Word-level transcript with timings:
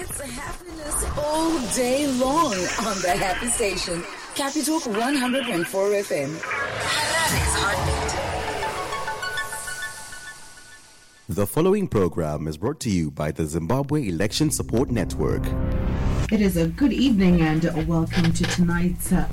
It's 0.00 0.20
happiness 0.20 1.18
all 1.18 1.58
day 1.74 2.06
long 2.06 2.52
on 2.86 3.02
the 3.02 3.16
Happy 3.18 3.48
Station. 3.48 4.04
Capitalk 4.36 4.86
104 4.86 5.88
FM. 5.90 6.38
The 11.28 11.44
following 11.48 11.88
program 11.88 12.46
is 12.46 12.56
brought 12.56 12.78
to 12.80 12.90
you 12.90 13.10
by 13.10 13.32
the 13.32 13.44
Zimbabwe 13.44 14.06
Election 14.06 14.52
Support 14.52 14.92
Network. 14.92 15.42
It 16.30 16.42
is 16.42 16.56
a 16.56 16.68
good 16.68 16.92
evening 16.92 17.40
and 17.40 17.64
welcome 17.88 18.32
to 18.34 18.44
tonight's 18.44 19.10
uh, 19.10 19.28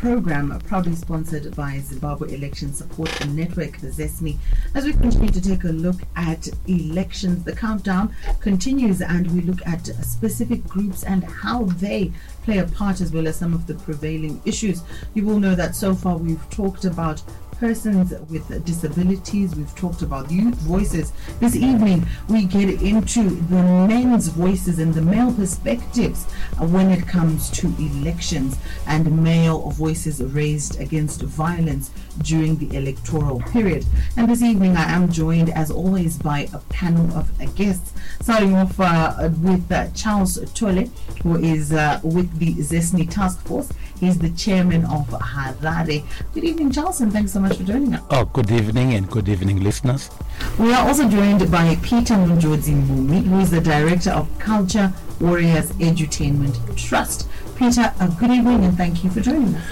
program, 0.00 0.58
proudly 0.60 0.94
sponsored 0.94 1.54
by 1.54 1.78
Zimbabwe 1.80 2.32
Election 2.32 2.72
Support 2.72 3.26
Network, 3.26 3.76
the 3.80 3.88
ZESNI. 3.88 4.38
As 4.74 4.86
we 4.86 4.94
continue 4.94 5.28
to 5.28 5.42
take 5.42 5.64
a 5.64 5.68
look 5.68 6.00
at 6.16 6.48
elections, 6.66 7.44
the 7.44 7.54
countdown 7.54 8.14
continues 8.40 9.02
and 9.02 9.30
we 9.32 9.42
look 9.42 9.60
at 9.66 9.84
specific 10.02 10.64
groups 10.64 11.04
and 11.04 11.22
how 11.22 11.64
they 11.64 12.12
play 12.44 12.58
a 12.58 12.66
part 12.66 13.02
as 13.02 13.12
well 13.12 13.28
as 13.28 13.36
some 13.36 13.52
of 13.52 13.66
the 13.66 13.74
prevailing 13.74 14.40
issues. 14.46 14.82
You 15.12 15.26
will 15.26 15.38
know 15.38 15.54
that 15.54 15.76
so 15.76 15.94
far 15.94 16.16
we've 16.16 16.48
talked 16.48 16.86
about 16.86 17.22
persons 17.60 18.14
with 18.30 18.64
disabilities. 18.64 19.54
We've 19.54 19.74
talked 19.76 20.00
about 20.00 20.30
youth 20.30 20.54
voices. 20.54 21.12
This 21.40 21.54
evening, 21.54 22.06
we 22.28 22.46
get 22.46 22.80
into 22.80 23.28
the 23.28 23.62
men's 23.86 24.28
voices 24.28 24.78
and 24.78 24.94
the 24.94 25.02
male 25.02 25.32
perspectives 25.32 26.24
when 26.58 26.90
it 26.90 27.06
comes 27.06 27.50
to 27.50 27.66
elections 27.78 28.56
and 28.86 29.22
male 29.22 29.70
voices 29.72 30.22
raised 30.22 30.80
against 30.80 31.20
violence 31.20 31.90
during 32.22 32.56
the 32.56 32.74
electoral 32.76 33.40
period. 33.40 33.84
And 34.16 34.30
this 34.30 34.42
evening, 34.42 34.76
I 34.76 34.90
am 34.90 35.12
joined, 35.12 35.50
as 35.50 35.70
always, 35.70 36.16
by 36.16 36.48
a 36.54 36.58
panel 36.70 37.14
of 37.16 37.28
guests, 37.56 37.92
starting 38.22 38.54
off 38.56 38.80
uh, 38.80 39.28
with 39.42 39.70
uh, 39.70 39.88
Charles 39.90 40.38
Tole, 40.54 40.86
who 41.22 41.36
is 41.36 41.72
uh, 41.72 42.00
with 42.02 42.38
the 42.38 42.54
ZESNI 42.54 43.10
Task 43.10 43.44
Force. 43.46 43.70
He's 44.00 44.18
the 44.18 44.30
chairman 44.30 44.86
of 44.86 45.08
Harare. 45.08 46.02
Good 46.32 46.44
evening, 46.44 46.72
Charles, 46.72 47.02
and 47.02 47.12
thanks 47.12 47.32
so 47.32 47.40
much 47.40 47.49
for 47.54 47.64
joining 47.64 47.94
us. 47.94 48.02
Oh, 48.10 48.24
good 48.26 48.50
evening 48.50 48.94
and 48.94 49.08
good 49.10 49.28
evening, 49.28 49.62
listeners. 49.62 50.10
We 50.58 50.72
are 50.72 50.86
also 50.86 51.08
joined 51.08 51.50
by 51.50 51.76
Peter 51.82 52.14
Munjodzi 52.14 52.74
Mumi, 52.86 53.24
who 53.24 53.40
is 53.40 53.50
the 53.50 53.60
director 53.60 54.10
of 54.10 54.28
Culture 54.38 54.92
Warriors 55.20 55.70
Edutainment 55.72 56.56
Trust. 56.76 57.28
Peter, 57.56 57.92
a 58.00 58.08
good 58.08 58.30
evening 58.30 58.64
and 58.64 58.76
thank 58.76 59.04
you 59.04 59.10
for 59.10 59.20
joining 59.20 59.54
us. 59.54 59.64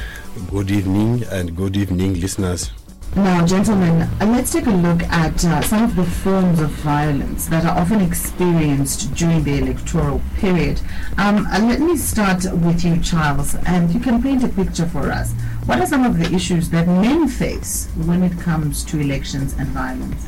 Good 0.50 0.70
evening 0.70 1.24
and 1.30 1.56
good 1.56 1.76
evening, 1.76 2.20
listeners. 2.20 2.70
Now, 3.18 3.44
gentlemen, 3.44 4.02
uh, 4.20 4.26
let's 4.26 4.52
take 4.52 4.66
a 4.66 4.70
look 4.70 5.02
at 5.02 5.44
uh, 5.44 5.60
some 5.62 5.82
of 5.82 5.96
the 5.96 6.04
forms 6.04 6.60
of 6.60 6.70
violence 6.70 7.46
that 7.46 7.64
are 7.64 7.76
often 7.76 8.00
experienced 8.00 9.12
during 9.16 9.42
the 9.42 9.58
electoral 9.58 10.22
period. 10.36 10.80
Um, 11.18 11.44
uh, 11.48 11.58
let 11.58 11.80
me 11.80 11.96
start 11.96 12.44
with 12.52 12.84
you, 12.84 12.96
Charles, 13.00 13.56
and 13.66 13.90
you 13.92 13.98
can 13.98 14.22
paint 14.22 14.44
a 14.44 14.48
picture 14.48 14.86
for 14.86 15.10
us. 15.10 15.32
What 15.66 15.80
are 15.80 15.86
some 15.86 16.04
of 16.04 16.16
the 16.16 16.32
issues 16.32 16.70
that 16.70 16.86
men 16.86 17.26
face 17.26 17.88
when 18.06 18.22
it 18.22 18.38
comes 18.38 18.84
to 18.84 19.00
elections 19.00 19.52
and 19.54 19.66
violence? 19.70 20.24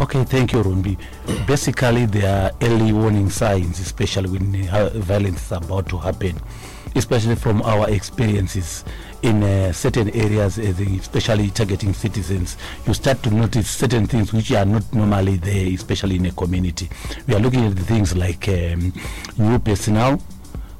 Okay, 0.00 0.24
thank 0.24 0.52
you, 0.52 0.64
Rumbi. 0.64 0.98
Basically, 1.46 2.06
there 2.06 2.46
are 2.46 2.50
early 2.60 2.92
warning 2.92 3.30
signs, 3.30 3.78
especially 3.78 4.30
when 4.30 4.68
uh, 4.68 4.90
violence 4.96 5.46
is 5.46 5.52
about 5.52 5.88
to 5.90 5.98
happen, 5.98 6.40
especially 6.94 7.36
from 7.36 7.62
our 7.62 7.88
experiences 7.90 8.84
in 9.22 9.42
uh, 9.42 9.72
certain 9.72 10.10
areas, 10.10 10.58
especially 10.58 11.50
targeting 11.50 11.92
citizens. 11.92 12.56
You 12.86 12.94
start 12.94 13.22
to 13.22 13.30
notice 13.30 13.70
certain 13.70 14.06
things 14.06 14.32
which 14.32 14.50
are 14.52 14.64
not 14.64 14.92
normally 14.92 15.36
there, 15.36 15.68
especially 15.68 16.16
in 16.16 16.26
a 16.26 16.32
community. 16.32 16.88
We 17.26 17.34
are 17.34 17.40
looking 17.40 17.64
at 17.64 17.74
things 17.74 18.16
like 18.16 18.48
um, 18.48 18.92
new 19.38 19.58
personnel 19.58 20.20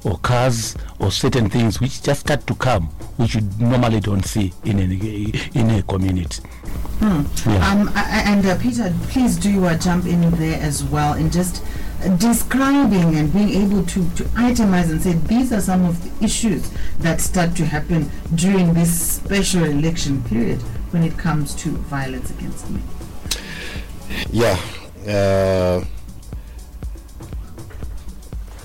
or 0.03 0.17
cars 0.19 0.75
or 0.99 1.11
certain 1.11 1.49
things 1.49 1.79
which 1.79 2.01
just 2.03 2.21
start 2.21 2.45
to 2.47 2.55
come, 2.55 2.87
which 3.17 3.35
you 3.35 3.41
normally 3.59 3.99
don't 3.99 4.25
see 4.25 4.51
in 4.65 4.79
a, 4.79 5.59
in 5.59 5.69
a 5.71 5.81
community. 5.83 6.41
Hmm. 6.99 7.23
Yeah. 7.49 7.69
Um, 7.71 7.87
a- 7.89 7.91
a- 7.91 8.23
and 8.27 8.45
uh, 8.45 8.57
Peter, 8.59 8.93
please 9.09 9.37
do 9.37 9.65
uh, 9.65 9.77
jump 9.77 10.05
in 10.05 10.29
there 10.31 10.59
as 10.61 10.83
well 10.83 11.13
and 11.13 11.31
just 11.31 11.63
uh, 12.03 12.15
describing 12.17 13.15
and 13.15 13.31
being 13.33 13.49
able 13.49 13.83
to, 13.85 13.99
to 14.15 14.23
itemize 14.35 14.89
and 14.91 15.01
say 15.01 15.13
these 15.13 15.51
are 15.53 15.61
some 15.61 15.85
of 15.85 16.01
the 16.19 16.25
issues 16.25 16.69
that 16.99 17.19
start 17.21 17.55
to 17.55 17.65
happen 17.65 18.09
during 18.35 18.73
this 18.73 19.13
special 19.13 19.63
election 19.63 20.21
period 20.23 20.61
when 20.91 21.03
it 21.03 21.17
comes 21.17 21.55
to 21.55 21.69
violence 21.69 22.29
against 22.31 22.69
men. 22.69 22.83
Yeah. 24.31 24.57
Uh, 25.07 25.83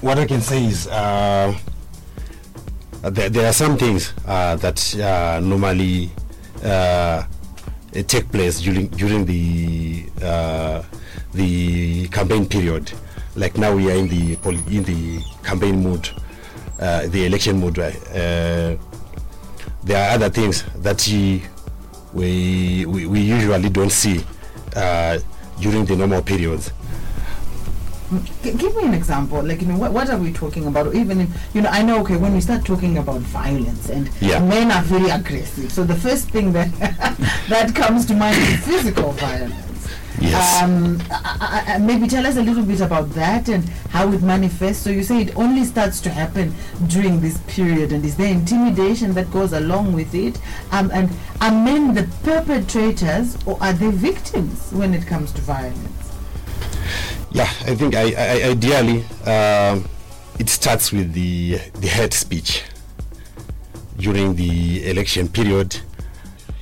what 0.00 0.19
I 0.19 0.26
can 0.26 0.41
say 0.41 0.64
is 0.64 0.86
uh, 0.86 1.56
there, 3.03 3.28
there 3.28 3.48
are 3.48 3.53
some 3.53 3.76
things 3.76 4.12
uh, 4.26 4.56
that 4.56 4.97
uh, 4.97 5.41
normally 5.41 6.10
uh, 6.64 7.25
take 8.06 8.31
place 8.31 8.60
during 8.60 8.88
during 8.88 9.25
the 9.25 10.04
uh, 10.22 10.82
the 11.34 12.08
campaign 12.08 12.47
period. 12.47 12.92
Like 13.34 13.56
now 13.56 13.75
we 13.75 13.91
are 13.91 13.94
in 13.94 14.08
the 14.08 14.38
in 14.70 14.84
the 14.84 15.22
campaign 15.42 15.81
mood, 15.82 16.08
uh, 16.81 17.06
the 17.08 17.26
election 17.26 17.58
mood. 17.58 17.78
Right? 17.78 18.00
There 19.84 19.97
are 19.97 20.14
other 20.14 20.28
things 20.28 20.64
that 20.82 21.06
we 22.14 22.84
we, 22.84 23.06
we, 23.06 23.20
usually 23.20 23.69
don't 23.70 23.91
see 23.92 24.25
during 25.60 25.84
the 25.84 25.97
normal 25.97 26.22
periods. 26.22 26.72
G- 28.42 28.52
give 28.52 28.74
me 28.76 28.84
an 28.84 28.94
example. 28.94 29.42
Like, 29.42 29.60
you 29.60 29.69
know, 29.69 29.76
what, 29.76 29.92
what 29.92 30.08
are 30.10 30.16
we 30.19 30.32
talking 30.32 30.66
about? 30.66 30.86
Or 30.86 30.94
even, 30.94 31.20
if, 31.20 31.28
you 31.54 31.60
know, 31.62 31.69
I 31.70 31.82
know, 31.82 32.00
okay, 32.00 32.16
when 32.16 32.32
we 32.34 32.41
start 32.41 32.64
talking 32.64 32.98
about 32.98 33.20
violence 33.20 33.91
and 33.91 34.08
Yeah. 34.20 34.41
men 34.41 34.70
are 34.70 34.82
very 34.82 35.10
aggressive. 35.10 35.70
So 35.70 35.84
the 35.84 35.94
first 35.96 36.30
thing 36.30 36.52
that 36.52 36.70
that 37.48 37.74
comes 37.74 38.06
to 38.06 38.14
mind 38.14 38.36
is 38.38 38.60
physical 38.64 39.12
violence. 39.12 39.54
Yes. 40.20 40.62
Um, 40.62 41.00
I, 41.12 41.64
I, 41.69 41.74
I- 41.74 41.78
maybe 41.78 42.08
tell 42.08 42.26
us 42.26 42.36
a 42.36 42.42
little 42.42 42.64
bit 42.64 42.80
about 42.80 43.10
that 43.10 43.48
and 43.48 43.62
how 43.91 44.10
it 44.12 44.20
manifests. 44.22 44.82
So 44.82 44.90
you 44.90 45.04
say 45.04 45.20
it 45.22 45.36
only 45.36 45.64
starts 45.64 46.00
to 46.00 46.10
happen 46.10 46.52
during 46.88 47.20
this 47.20 47.38
period, 47.46 47.92
and 47.92 48.04
is 48.04 48.16
there 48.16 48.26
intimidation 48.32 49.12
that 49.14 49.30
goes 49.30 49.52
along 49.52 49.92
with 49.92 50.14
it? 50.14 50.40
Um, 50.72 50.90
and 50.92 51.08
are 51.40 51.52
men 51.52 51.94
the 51.94 52.08
perpetrators 52.25 53.36
or 53.46 53.58
are 53.62 53.72
they 53.72 53.90
victims 53.90 54.72
when 54.72 54.92
it 54.94 55.06
comes 55.06 55.30
to 55.32 55.40
violence? 55.42 56.07
Yeah, 57.33 57.49
I 57.66 57.75
think 57.75 57.94
I, 57.94 58.12
I, 58.16 58.43
ideally 58.50 59.05
um, 59.27 59.84
it 60.39 60.49
starts 60.49 60.93
with 60.93 61.12
the 61.12 61.59
the 61.81 61.87
hate 61.89 62.15
speech 62.15 62.62
during 63.99 64.34
the 64.34 64.89
election 64.91 65.28
period. 65.28 65.77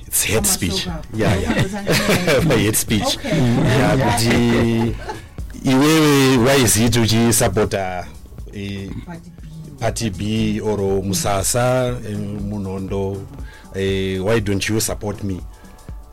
It's 0.05 0.23
hate 0.23 0.45
speech. 0.45 0.87
Amashoko. 0.87 1.05
Yeah, 1.13 1.35
yeah. 1.35 2.39
My 2.47 2.55
hate 2.57 2.75
speech. 2.75 3.17
Okay. 3.17 3.37
Yeah, 3.39 3.95
kuti 3.97 4.95
iwewe 5.63 6.37
waiziti 6.37 6.99
uchisapota 6.99 8.07
eh, 8.53 8.89
party 9.79 10.09
b 10.09 10.61
or 10.61 10.77
musasa 11.03 11.95
eh, 12.09 12.17
munondo 12.17 13.17
eh, 13.75 14.19
why 14.25 14.39
don't 14.39 14.69
you 14.69 14.79
support 14.81 15.23
me 15.23 15.41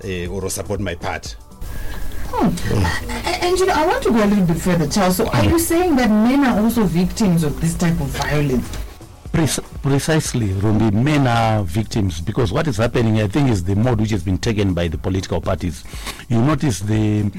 eh, 0.04 0.26
or 0.32 0.50
support 0.50 0.80
my 0.80 0.94
part 0.96 1.36
A- 2.32 3.23
And 3.44 3.58
you 3.58 3.66
know, 3.66 3.74
I 3.74 3.86
want 3.86 4.02
to 4.04 4.10
go 4.10 4.24
a 4.24 4.26
little 4.26 4.46
bit 4.46 4.56
further, 4.56 4.88
Charles. 4.88 5.16
So, 5.18 5.28
are 5.28 5.44
you 5.44 5.56
mm. 5.56 5.60
saying 5.60 5.96
that 5.96 6.08
men 6.08 6.46
are 6.46 6.58
also 6.62 6.84
victims 6.84 7.44
of 7.44 7.60
this 7.60 7.74
type 7.74 7.92
of 8.00 8.06
violence? 8.06 8.66
Precisely, 9.82 10.48
Rumbi, 10.48 10.90
men 10.94 11.26
are 11.26 11.62
victims 11.62 12.22
because 12.22 12.52
what 12.52 12.66
is 12.68 12.78
happening, 12.78 13.20
I 13.20 13.28
think, 13.28 13.50
is 13.50 13.62
the 13.62 13.76
mode 13.76 14.00
which 14.00 14.12
has 14.12 14.22
been 14.22 14.38
taken 14.38 14.72
by 14.72 14.88
the 14.88 14.96
political 14.96 15.42
parties. 15.42 15.84
You 16.30 16.40
notice 16.40 16.80
the 16.80 17.30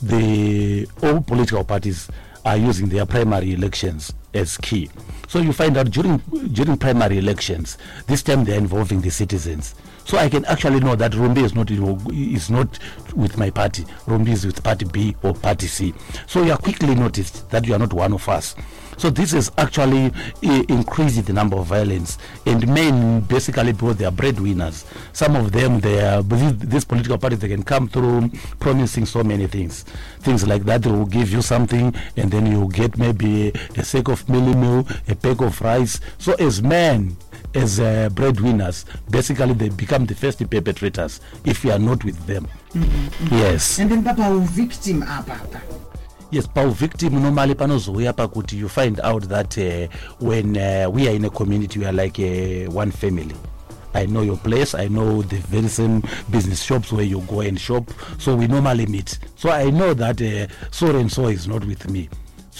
the 0.00 0.88
all 1.02 1.20
political 1.20 1.62
parties 1.62 2.08
are 2.46 2.56
using 2.56 2.88
their 2.88 3.04
primary 3.04 3.52
elections 3.52 4.14
as 4.32 4.56
key. 4.56 4.88
So 5.28 5.40
you 5.40 5.52
find 5.52 5.76
out 5.76 5.90
during 5.90 6.18
during 6.52 6.78
primary 6.78 7.18
elections, 7.18 7.76
this 8.06 8.22
time 8.22 8.44
they 8.44 8.54
are 8.54 8.58
involving 8.58 9.02
the 9.02 9.10
citizens. 9.10 9.74
So 10.04 10.18
I 10.18 10.28
can 10.28 10.44
actually 10.46 10.80
know 10.80 10.96
that 10.96 11.12
Rumbi 11.12 11.44
is 11.44 11.54
not 11.54 11.70
is 11.70 12.50
not 12.50 12.78
with 13.14 13.38
my 13.38 13.50
party. 13.50 13.84
Rumbi 14.06 14.30
is 14.30 14.44
with 14.44 14.62
party 14.62 14.84
B 14.86 15.16
or 15.22 15.34
party 15.34 15.66
C. 15.66 15.94
So 16.26 16.42
you 16.42 16.52
are 16.52 16.58
quickly 16.58 16.94
noticed 16.94 17.48
that 17.50 17.64
you 17.66 17.74
are 17.74 17.78
not 17.78 17.92
one 17.92 18.12
of 18.12 18.28
us. 18.28 18.56
So 19.00 19.08
this 19.08 19.32
is 19.32 19.50
actually 19.56 20.12
uh, 20.44 20.62
increasing 20.68 21.22
the 21.22 21.32
number 21.32 21.56
of 21.56 21.64
violence 21.68 22.18
and 22.44 22.68
men 22.68 23.20
basically 23.20 23.72
because 23.72 23.96
they 23.96 24.04
are 24.04 24.10
breadwinners. 24.10 24.84
Some 25.14 25.36
of 25.36 25.52
them, 25.52 25.80
they 25.80 26.06
are 26.06 26.22
these, 26.22 26.84
political 26.84 27.16
parties, 27.16 27.38
they 27.38 27.48
can 27.48 27.62
come 27.62 27.88
through 27.88 28.28
promising 28.58 29.06
so 29.06 29.24
many 29.24 29.46
things, 29.46 29.84
things 30.18 30.46
like 30.46 30.64
that. 30.64 30.82
They 30.82 30.90
will 30.90 31.06
give 31.06 31.32
you 31.32 31.40
something 31.40 31.94
and 32.18 32.30
then 32.30 32.44
you 32.44 32.68
get 32.68 32.98
maybe 32.98 33.52
a, 33.74 33.82
sack 33.82 34.08
of 34.08 34.26
mealie 34.26 34.54
meal, 34.54 34.86
a 35.08 35.14
pack 35.14 35.40
of 35.40 35.58
rice. 35.62 35.98
So 36.18 36.34
as 36.34 36.62
men, 36.62 37.16
as 37.54 37.80
uh, 37.80 38.10
breadwinners, 38.10 38.84
basically 39.08 39.54
they 39.54 39.70
become 39.70 40.04
the 40.04 40.14
first 40.14 40.40
perpetrators 40.50 41.22
if 41.46 41.64
you 41.64 41.72
are 41.72 41.78
not 41.78 42.04
with 42.04 42.26
them. 42.26 42.46
Yes. 43.30 43.78
And 43.78 43.90
then, 43.90 44.04
Papa, 44.04 44.28
will 44.28 44.40
victim, 44.40 45.00
Papa. 45.00 45.62
Yes 46.30 46.48
victim 46.72 47.22
normally 47.22 47.54
panozouya 47.54 48.12
pakuti 48.12 48.56
you 48.58 48.68
find 48.68 49.00
out 49.00 49.22
that 49.28 49.56
uh, 49.58 49.86
when 50.20 50.56
uh, 50.56 50.88
we 50.90 51.08
are 51.08 51.14
in 51.14 51.24
a 51.24 51.30
community 51.30 51.78
we 51.78 51.86
are 51.86 51.92
like 51.92 52.18
uh, 52.18 52.70
one 52.70 52.90
family 52.90 53.34
I 53.92 54.06
know 54.06 54.22
your 54.22 54.36
place. 54.36 54.74
I 54.74 54.86
know 54.86 55.22
the 55.22 55.38
very 55.38 55.66
same 55.66 56.02
business 56.30 56.62
shops 56.62 56.92
where 56.92 57.04
you 57.04 57.22
go 57.22 57.40
and 57.40 57.60
shop. 57.60 57.90
So 58.18 58.36
we 58.36 58.46
normally 58.46 58.86
meet. 58.86 59.18
So 59.34 59.50
I 59.50 59.70
know 59.70 59.94
that 59.94 60.22
uh, 60.22 60.46
so 60.70 60.96
and 60.96 61.10
so 61.10 61.26
is 61.26 61.48
not 61.48 61.64
with 61.64 61.90
me. 61.90 62.08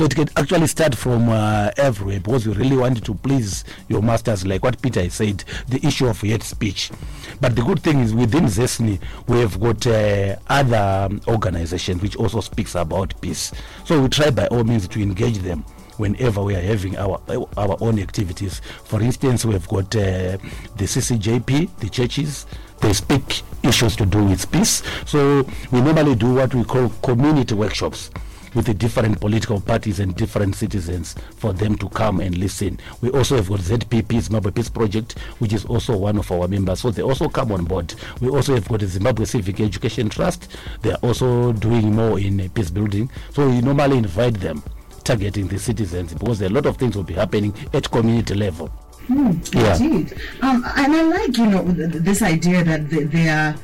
So 0.01 0.07
it 0.07 0.17
can 0.17 0.31
actually 0.35 0.67
start 0.67 0.95
from 0.95 1.29
uh, 1.29 1.73
everywhere 1.77 2.21
because 2.21 2.47
you 2.47 2.55
really 2.55 2.75
want 2.75 3.05
to 3.05 3.13
please 3.13 3.65
your 3.87 4.01
masters, 4.01 4.47
like 4.47 4.63
what 4.65 4.81
Peter 4.81 5.07
said, 5.11 5.45
the 5.69 5.79
issue 5.87 6.07
of 6.07 6.19
hate 6.23 6.43
speech. 6.43 6.91
But 7.39 7.55
the 7.55 7.61
good 7.61 7.83
thing 7.83 8.01
is 8.01 8.15
within 8.15 8.45
ZESNI, 8.45 8.99
we 9.27 9.41
have 9.41 9.61
got 9.61 9.87
uh, 9.87 10.37
other 10.49 11.11
organizations 11.29 12.01
which 12.01 12.17
also 12.17 12.41
speaks 12.41 12.77
about 12.77 13.21
peace. 13.21 13.53
So 13.85 14.01
we 14.01 14.09
try 14.09 14.31
by 14.31 14.47
all 14.47 14.65
means 14.65 14.89
to 14.89 15.03
engage 15.03 15.37
them 15.41 15.67
whenever 15.99 16.43
we 16.43 16.55
are 16.55 16.63
having 16.63 16.97
our 16.97 17.21
our 17.59 17.77
own 17.83 17.99
activities. 17.99 18.63
For 18.85 19.03
instance, 19.03 19.45
we 19.45 19.53
have 19.53 19.69
got 19.69 19.95
uh, 19.95 20.39
the 20.79 20.87
CCJP, 20.87 21.77
the 21.77 21.91
churches. 21.91 22.47
They 22.81 22.95
speak 22.95 23.43
issues 23.63 23.97
to 23.97 24.07
do 24.07 24.25
with 24.25 24.51
peace. 24.51 24.83
So 25.05 25.47
we 25.71 25.83
normally 25.83 26.15
do 26.15 26.37
what 26.37 26.55
we 26.55 26.65
call 26.65 26.89
community 27.03 27.55
workshops 27.55 28.11
with 28.55 28.67
the 28.67 28.75
different 28.75 29.21
political 29.21 29.61
parties 29.61 30.01
and 30.01 30.15
different 30.17 30.55
citizens 30.55 31.15
for 31.37 31.53
them 31.53 31.77
to 31.77 31.89
come 31.91 32.21
and 32.21 32.37
listen. 32.39 32.79
We 33.01 33.11
also 33.11 33.37
have 33.37 33.49
got 33.49 33.61
ZPP, 33.61 34.21
Zimbabwe 34.21 34.53
Peace 34.53 34.69
Project, 34.69 35.19
which 35.39 35.53
is 35.53 35.65
also 35.65 35.97
one 35.97 36.19
of 36.19 36.31
our 36.31 36.49
members. 36.49 36.81
So 36.81 36.91
they 36.91 37.03
also 37.03 37.29
come 37.29 37.53
on 37.53 37.65
board. 37.65 37.95
We 38.21 38.29
also 38.29 38.55
have 38.55 38.69
got 38.69 38.81
the 38.81 38.87
Zimbabwe 38.87 39.25
Civic 39.25 39.61
Education 39.61 40.09
Trust. 40.09 40.49
They 40.83 40.93
are 40.93 40.99
also 41.03 41.53
doing 41.53 41.95
more 41.95 42.19
in 42.19 42.49
peace 42.51 42.71
building. 42.71 43.11
So 43.33 43.49
we 43.49 43.61
normally 43.61 43.99
invite 43.99 44.35
them 44.35 44.63
targeting 45.05 45.49
the 45.49 45.59
citizens 45.59 46.15
because 46.15 46.43
a 46.43 46.49
lot 46.49 46.67
of 46.67 46.77
things 46.77 46.97
will 46.97 47.05
be 47.05 47.15
happening 47.15 47.55
at 47.73 47.91
community 47.91 48.35
level. 48.35 48.71
Hmm, 49.11 49.33
Yeah. 49.53 49.77
Indeed. 49.77 50.15
Um, 50.41 50.65
and 50.77 50.93
I 50.95 51.03
like, 51.03 51.37
you 51.37 51.47
know, 51.47 51.65
th- 51.65 51.91
th- 51.91 52.05
this 52.05 52.23
idea 52.23 52.63
that 52.63 52.89
th- 52.91 53.09
there 53.11 53.37
are 53.37 53.55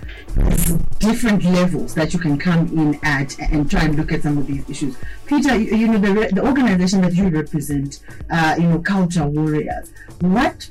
different 0.98 1.44
levels 1.44 1.94
that 1.94 2.12
you 2.12 2.18
can 2.18 2.36
come 2.36 2.66
in 2.76 2.98
at 3.04 3.38
and 3.38 3.70
try 3.70 3.84
and 3.84 3.94
look 3.94 4.10
at 4.10 4.22
some 4.24 4.38
of 4.38 4.46
these 4.48 4.68
issues. 4.68 4.96
Peter, 5.26 5.54
you, 5.56 5.76
you 5.76 5.86
know, 5.88 5.98
the, 5.98 6.12
re- 6.12 6.30
the 6.32 6.44
organization 6.44 7.00
that 7.02 7.14
you 7.14 7.28
represent, 7.28 8.00
uh, 8.28 8.56
you 8.58 8.64
know, 8.66 8.80
Culture 8.80 9.24
Warriors, 9.24 9.92
what, 10.20 10.68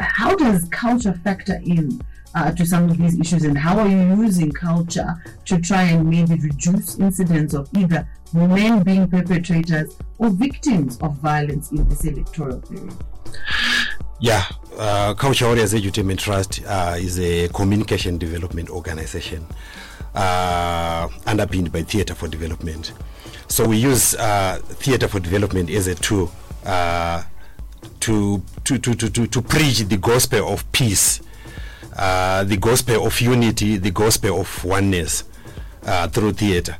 how 0.00 0.34
does 0.34 0.66
culture 0.70 1.12
factor 1.22 1.60
in? 1.64 2.00
Uh, 2.34 2.52
to 2.52 2.66
some 2.66 2.84
of 2.90 2.98
these 2.98 3.18
issues, 3.18 3.44
and 3.44 3.56
how 3.56 3.78
are 3.78 3.88
you 3.88 3.96
using 4.22 4.52
culture 4.52 5.14
to 5.46 5.58
try 5.58 5.84
and 5.84 6.06
maybe 6.06 6.34
reduce 6.34 6.98
incidents 6.98 7.54
of 7.54 7.66
either 7.74 8.06
men 8.34 8.82
being 8.82 9.08
perpetrators 9.08 9.96
or 10.18 10.28
victims 10.28 10.98
of 10.98 11.16
violence 11.16 11.70
in 11.70 11.88
this 11.88 12.04
electoral 12.04 12.60
period? 12.60 12.92
Yeah, 14.20 14.44
uh, 14.78 15.14
Culture 15.14 15.46
Warriors 15.46 15.74
Edutainment 15.74 16.18
Trust 16.18 16.62
uh, 16.66 16.96
is 16.98 17.18
a 17.20 17.48
communication 17.48 18.18
development 18.18 18.70
organization 18.70 19.46
uh, 20.14 21.08
underpinned 21.26 21.70
by 21.70 21.82
Theatre 21.82 22.14
for 22.14 22.28
Development. 22.28 22.92
So 23.48 23.66
we 23.68 23.76
use 23.76 24.14
uh, 24.14 24.60
Theatre 24.64 25.08
for 25.08 25.20
Development 25.20 25.68
as 25.70 25.86
a 25.86 25.94
tool 25.94 26.32
uh, 26.64 27.22
to, 28.00 28.42
to, 28.64 28.78
to, 28.78 28.94
to, 28.94 29.10
to, 29.10 29.26
to 29.26 29.42
preach 29.42 29.80
the 29.80 29.96
gospel 29.98 30.48
of 30.48 30.70
peace, 30.72 31.20
uh, 31.96 32.44
the 32.44 32.56
gospel 32.56 33.06
of 33.06 33.20
unity, 33.20 33.76
the 33.76 33.90
gospel 33.90 34.40
of 34.40 34.64
oneness 34.64 35.24
uh, 35.84 36.08
through 36.08 36.32
theatre. 36.32 36.76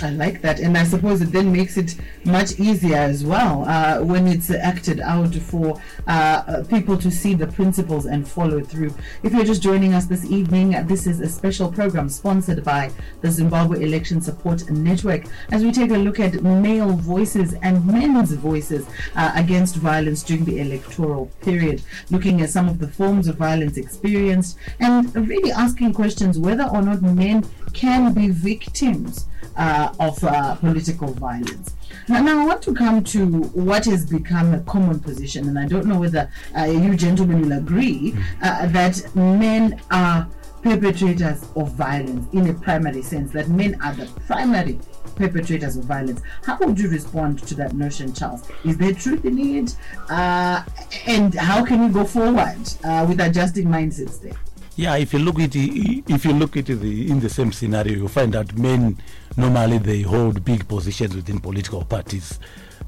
I 0.00 0.10
like 0.10 0.42
that, 0.42 0.60
and 0.60 0.78
I 0.78 0.84
suppose 0.84 1.20
it 1.20 1.32
then 1.32 1.52
makes 1.52 1.76
it 1.76 1.96
much 2.24 2.58
easier 2.60 2.96
as 2.96 3.24
well 3.24 3.64
uh, 3.66 4.00
when 4.00 4.28
it's 4.28 4.50
acted 4.50 5.00
out 5.00 5.34
for 5.34 5.80
uh, 6.06 6.62
people 6.68 6.96
to 6.98 7.10
see 7.10 7.34
the 7.34 7.48
principles 7.48 8.06
and 8.06 8.26
follow 8.26 8.60
through. 8.60 8.94
If 9.24 9.32
you're 9.32 9.44
just 9.44 9.62
joining 9.62 9.94
us 9.94 10.06
this 10.06 10.24
evening, 10.24 10.70
this 10.86 11.06
is 11.06 11.20
a 11.20 11.28
special 11.28 11.72
program 11.72 12.08
sponsored 12.08 12.62
by 12.62 12.92
the 13.22 13.30
Zimbabwe 13.30 13.82
Election 13.82 14.20
Support 14.20 14.70
Network 14.70 15.24
as 15.50 15.64
we 15.64 15.72
take 15.72 15.90
a 15.90 15.98
look 15.98 16.20
at 16.20 16.42
male 16.42 16.92
voices 16.92 17.54
and 17.62 17.84
men's 17.84 18.32
voices 18.32 18.86
uh, 19.16 19.32
against 19.34 19.76
violence 19.76 20.22
during 20.22 20.44
the 20.44 20.60
electoral 20.60 21.26
period, 21.42 21.82
looking 22.10 22.40
at 22.40 22.50
some 22.50 22.68
of 22.68 22.78
the 22.78 22.88
forms 22.88 23.26
of 23.26 23.36
violence 23.36 23.76
experienced 23.76 24.58
and 24.78 25.14
really 25.28 25.50
asking 25.50 25.92
questions 25.92 26.38
whether 26.38 26.64
or 26.64 26.82
not 26.82 27.02
men 27.02 27.44
can 27.72 28.12
be 28.12 28.28
victims 28.28 29.26
uh, 29.56 29.92
of 29.98 30.22
uh, 30.24 30.54
political 30.56 31.12
violence. 31.14 31.74
Now, 32.08 32.22
now, 32.22 32.42
I 32.42 32.46
want 32.46 32.62
to 32.62 32.74
come 32.74 33.02
to 33.04 33.26
what 33.26 33.84
has 33.86 34.06
become 34.06 34.54
a 34.54 34.60
common 34.60 35.00
position, 35.00 35.48
and 35.48 35.58
I 35.58 35.66
don't 35.66 35.86
know 35.86 35.98
whether 35.98 36.30
uh, 36.56 36.64
you 36.64 36.96
gentlemen 36.96 37.42
will 37.42 37.58
agree 37.58 38.14
uh, 38.42 38.66
that 38.68 39.14
men 39.14 39.80
are 39.90 40.28
perpetrators 40.62 41.44
of 41.56 41.72
violence 41.72 42.32
in 42.32 42.48
a 42.48 42.54
primary 42.54 43.02
sense, 43.02 43.32
that 43.32 43.48
men 43.48 43.80
are 43.82 43.94
the 43.94 44.06
primary 44.26 44.78
perpetrators 45.16 45.76
of 45.76 45.84
violence. 45.84 46.20
How 46.44 46.56
would 46.58 46.78
you 46.78 46.88
respond 46.88 47.46
to 47.46 47.54
that 47.56 47.74
notion, 47.74 48.12
Charles? 48.12 48.48
Is 48.64 48.76
there 48.76 48.94
truth 48.94 49.24
in 49.24 49.38
it? 49.38 49.76
Uh, 50.08 50.62
and 51.06 51.34
how 51.34 51.64
can 51.64 51.86
we 51.86 51.92
go 51.92 52.04
forward 52.04 52.58
uh, 52.84 53.04
with 53.08 53.20
adjusting 53.20 53.66
mindsets 53.66 54.20
there? 54.20 54.36
Yeah, 54.78 54.94
if 54.94 55.12
you 55.12 55.18
look 55.18 55.40
at 55.40 55.56
it, 55.56 56.04
if 56.08 56.24
you 56.24 56.32
look 56.32 56.56
at 56.56 56.70
in 56.70 57.18
the 57.18 57.28
same 57.28 57.50
scenario, 57.50 57.96
you 57.96 58.06
find 58.06 58.32
that 58.34 58.56
men 58.56 58.96
normally 59.36 59.78
they 59.78 60.02
hold 60.02 60.44
big 60.44 60.68
positions 60.68 61.16
within 61.16 61.40
political 61.40 61.84
parties. 61.84 62.38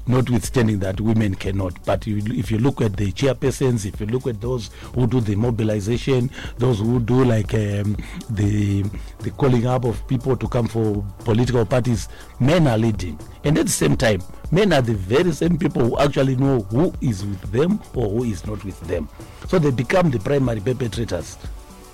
Notwithstanding 0.07 0.79
that 0.79 1.01
women 1.01 1.35
cannot, 1.35 1.83
but 1.83 2.07
you, 2.07 2.21
if 2.33 2.49
you 2.49 2.59
look 2.59 2.79
at 2.79 2.95
the 2.95 3.11
chairpersons, 3.11 3.85
if 3.85 3.99
you 3.99 4.05
look 4.07 4.25
at 4.25 4.39
those 4.39 4.69
who 4.95 5.05
do 5.05 5.19
the 5.19 5.35
mobilization, 5.35 6.31
those 6.57 6.79
who 6.79 7.01
do 7.01 7.25
like 7.25 7.53
um, 7.55 7.97
the 8.29 8.83
the 9.19 9.31
calling 9.31 9.67
up 9.67 9.83
of 9.83 10.07
people 10.07 10.37
to 10.37 10.47
come 10.47 10.69
for 10.69 11.03
political 11.25 11.65
parties, 11.65 12.07
men 12.39 12.67
are 12.67 12.77
leading, 12.77 13.19
and 13.43 13.57
at 13.57 13.65
the 13.65 13.71
same 13.71 13.97
time, 13.97 14.21
men 14.49 14.71
are 14.71 14.81
the 14.81 14.93
very 14.95 15.33
same 15.33 15.57
people 15.57 15.81
who 15.89 15.99
actually 15.99 16.37
know 16.37 16.61
who 16.71 16.93
is 17.01 17.25
with 17.25 17.51
them 17.51 17.81
or 17.93 18.09
who 18.09 18.23
is 18.23 18.47
not 18.47 18.63
with 18.63 18.79
them. 18.87 19.09
So 19.49 19.59
they 19.59 19.71
become 19.71 20.09
the 20.09 20.19
primary 20.19 20.61
perpetrators. 20.61 21.37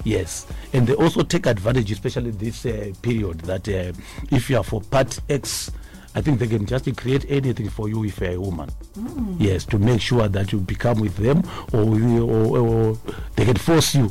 Yes, 0.07 0.47
and 0.71 0.87
they 0.87 0.93
also 0.93 1.21
take 1.21 1.47
advantage, 1.47 1.91
especially 1.91 2.31
this 2.31 2.65
uh, 2.65 2.93
period, 3.01 3.41
that 3.41 3.67
uh, 3.67 3.91
if 4.31 4.49
you 4.49 4.55
are 4.55 4.63
for 4.63 4.79
part 4.79 5.19
X, 5.27 5.69
I 6.15 6.21
think 6.21 6.39
they 6.39 6.47
can 6.47 6.65
just 6.65 6.85
create 6.95 7.25
anything 7.27 7.69
for 7.69 7.89
you 7.89 8.05
if 8.05 8.19
you're 8.19 8.31
a 8.31 8.39
woman. 8.39 8.69
Yes, 9.37 9.65
to 9.65 9.77
make 9.77 9.99
sure 9.99 10.29
that 10.29 10.53
you 10.53 10.59
become 10.59 11.01
with 11.01 11.17
them, 11.17 11.43
or, 11.73 11.81
or, 12.21 12.57
or 12.57 12.97
they 13.35 13.43
can 13.43 13.57
force 13.57 13.95
you, 13.95 14.09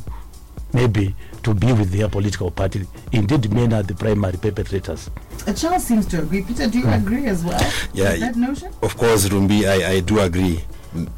maybe, 0.75 1.15
to 1.45 1.55
be 1.55 1.73
with 1.73 1.91
their 1.93 2.11
political 2.11 2.51
party. 2.51 2.87
Indeed, 3.13 3.51
men 3.51 3.73
are 3.73 3.83
the 3.83 3.95
primary 3.95 4.37
perpetrators. 4.37 5.09
Charles 5.57 5.87
seems 5.87 6.05
to 6.09 6.21
agree. 6.21 6.43
Peter, 6.43 6.69
do 6.69 6.79
you 6.79 6.89
agree 6.91 7.25
as 7.25 7.43
well 7.43 7.59
Yeah, 7.95 8.11
with 8.11 8.21
that 8.21 8.37
notion? 8.37 8.71
Of 8.83 8.99
course, 8.99 9.31
Rumbi, 9.31 9.65
I, 9.67 9.93
I 9.93 10.01
do 10.01 10.21
agree. 10.21 10.63
Mm, 10.95 11.09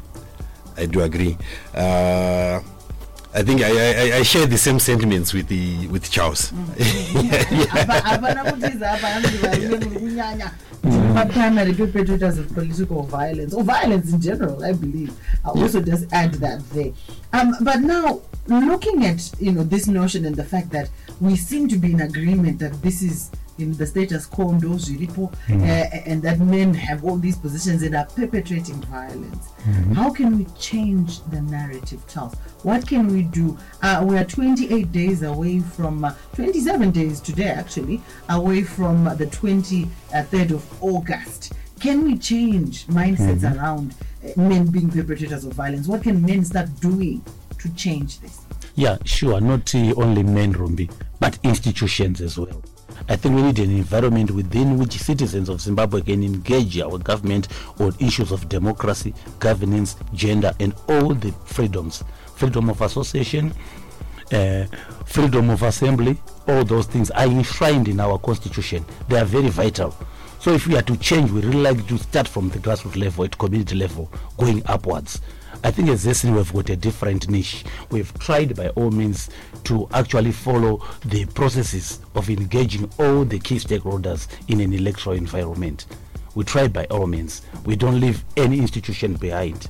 I 0.77 0.85
do 0.85 1.01
agree. 1.01 1.37
Uh, 1.75 2.61
I 3.31 3.43
think 3.43 3.61
I, 3.61 3.69
I, 3.69 4.17
I 4.17 4.23
share 4.23 4.47
the 4.47 4.57
same 4.57 4.79
sentiments 4.79 5.33
with 5.33 5.47
the 5.47 5.87
with 5.87 6.09
Charles. 6.09 6.51
Apa- 6.51 8.03
apana 8.03 8.43
kutiza 8.51 8.91
apa 8.91 9.07
anzi 9.07 9.37
varume 9.37 9.67
muri 9.69 9.99
kunyanya 9.99 10.51
But 11.13 11.29
primary 11.31 11.73
perpetrators 11.73 12.37
of 12.37 12.47
political 12.53 13.03
violence 13.03 13.53
or 13.53 13.63
violence 13.63 14.13
in 14.13 14.21
general 14.21 14.63
i 14.63 14.71
believe. 14.73 15.11
I 15.45 15.49
also 15.49 15.81
just 15.81 16.05
add 16.13 16.33
that 16.35 16.67
there. 16.71 16.91
Um, 17.33 17.53
but 17.61 17.81
now 17.81 18.21
looking 18.47 19.05
at 19.05 19.29
you 19.39 19.51
know 19.51 19.63
this 19.63 19.87
notion 19.87 20.25
and 20.25 20.35
the 20.35 20.43
fact 20.45 20.71
that 20.71 20.89
we 21.21 21.35
seem 21.35 21.67
to 21.69 21.77
be 21.77 21.91
in 21.93 22.01
agreement 22.01 22.59
that 22.59 22.81
this 22.81 23.01
is 23.03 23.29
in 23.59 23.73
the 23.77 23.85
status 23.85 24.25
quo 24.25 24.53
ndo 24.53 24.77
zviripo 24.77 25.31
uh, 25.49 26.09
and 26.11 26.21
that 26.23 26.39
men 26.39 26.73
have 26.73 27.03
all 27.03 27.17
these 27.17 27.37
positions 27.37 27.83
and 27.83 27.95
are 27.95 28.07
perpetrating 28.15 28.75
violence. 28.81 29.49
How 29.93 30.09
can 30.11 30.37
we 30.37 30.45
change 30.57 31.21
the 31.31 31.41
narrative 31.41 31.99
charles? 32.07 32.35
What 32.63 32.87
can 32.87 33.07
we 33.07 33.23
do? 33.23 33.57
Uh, 33.81 34.03
we 34.07 34.17
are 34.17 34.25
28 34.25 34.91
days 34.91 35.23
away 35.23 35.59
from 35.59 36.03
uh, 36.05 36.13
27 36.33 36.91
days 36.91 37.19
today 37.19 37.49
actually 37.49 38.01
away 38.29 38.63
from 38.63 39.07
uh, 39.07 39.15
the 39.15 39.25
23rd 39.27 40.51
of 40.51 40.83
august. 40.83 41.53
Can 41.79 42.03
we 42.03 42.17
change 42.17 42.87
mindsets 42.87 43.43
around 43.43 43.95
uh, 44.23 44.41
men 44.41 44.65
being 44.67 44.89
perpetrators 44.89 45.45
of 45.45 45.53
violence? 45.53 45.87
What 45.87 46.03
can 46.03 46.21
men 46.21 46.43
start 46.43 46.67
doing 46.79 47.23
to 47.59 47.73
change 47.75 48.19
this? 48.19 48.41
Yeah, 48.75 48.97
sure. 49.05 49.41
Not 49.41 49.73
only 49.75 50.23
men, 50.23 50.53
Rumbi, 50.53 50.89
but 51.19 51.37
institutions 51.43 52.21
as 52.21 52.37
well. 52.37 52.61
I 53.07 53.15
think 53.15 53.35
we 53.35 53.41
need 53.41 53.59
an 53.59 53.71
environment 53.71 54.31
within 54.31 54.77
which 54.77 54.97
citizens 54.97 55.49
of 55.49 55.61
Zimbabwe 55.61 56.01
can 56.01 56.23
engage 56.23 56.79
our 56.79 56.97
government 56.97 57.47
on 57.79 57.95
issues 57.99 58.31
of 58.31 58.49
democracy, 58.49 59.13
governance, 59.39 59.95
gender, 60.13 60.53
and 60.59 60.73
all 60.87 61.13
the 61.13 61.31
freedoms 61.45 62.03
freedom 62.39 62.69
of 62.69 62.81
association, 62.81 63.53
uh, 64.31 64.65
freedom 65.05 65.49
of 65.49 65.61
assembly, 65.63 66.17
all 66.47 66.63
those 66.63 66.87
things 66.87 67.11
are 67.11 67.25
enshrined 67.25 67.89
in 67.89 67.99
our 67.99 68.17
constitution. 68.17 68.85
They 69.09 69.19
are 69.19 69.25
very 69.25 69.49
vital. 69.49 69.93
So 70.39 70.53
if 70.53 70.65
we 70.65 70.77
are 70.77 70.81
to 70.83 70.95
change, 70.97 71.31
we 71.31 71.41
really 71.41 71.61
like 71.61 71.85
to 71.87 71.97
start 71.97 72.29
from 72.29 72.47
the 72.49 72.59
grassroots 72.59 72.95
level, 72.95 73.25
at 73.25 73.37
community 73.37 73.75
level, 73.75 74.09
going 74.37 74.63
upwards. 74.67 75.19
I 75.63 75.71
think 75.71 75.89
as 75.89 76.05
Zesni 76.05 76.33
we've 76.33 76.53
got 76.53 76.69
a 76.69 76.75
different 76.75 77.29
niche. 77.29 77.65
We've 77.91 78.13
tried 78.19 78.55
by 78.55 78.69
all 78.69 78.91
means 78.91 79.29
to 79.65 79.87
actually 79.93 80.31
follow 80.31 80.85
the 81.05 81.25
processes 81.25 81.99
of 82.15 82.29
engaging 82.29 82.89
all 82.97 83.25
the 83.25 83.39
key 83.39 83.55
stakeholders 83.57 84.27
in 84.47 84.61
an 84.61 84.73
electoral 84.73 85.15
environment. 85.15 85.85
We 86.35 86.43
try 86.45 86.67
by 86.67 86.85
all 86.85 87.07
means. 87.07 87.41
We 87.65 87.75
don't 87.75 87.99
leave 87.99 88.23
any 88.37 88.59
institution 88.59 89.15
behind 89.15 89.69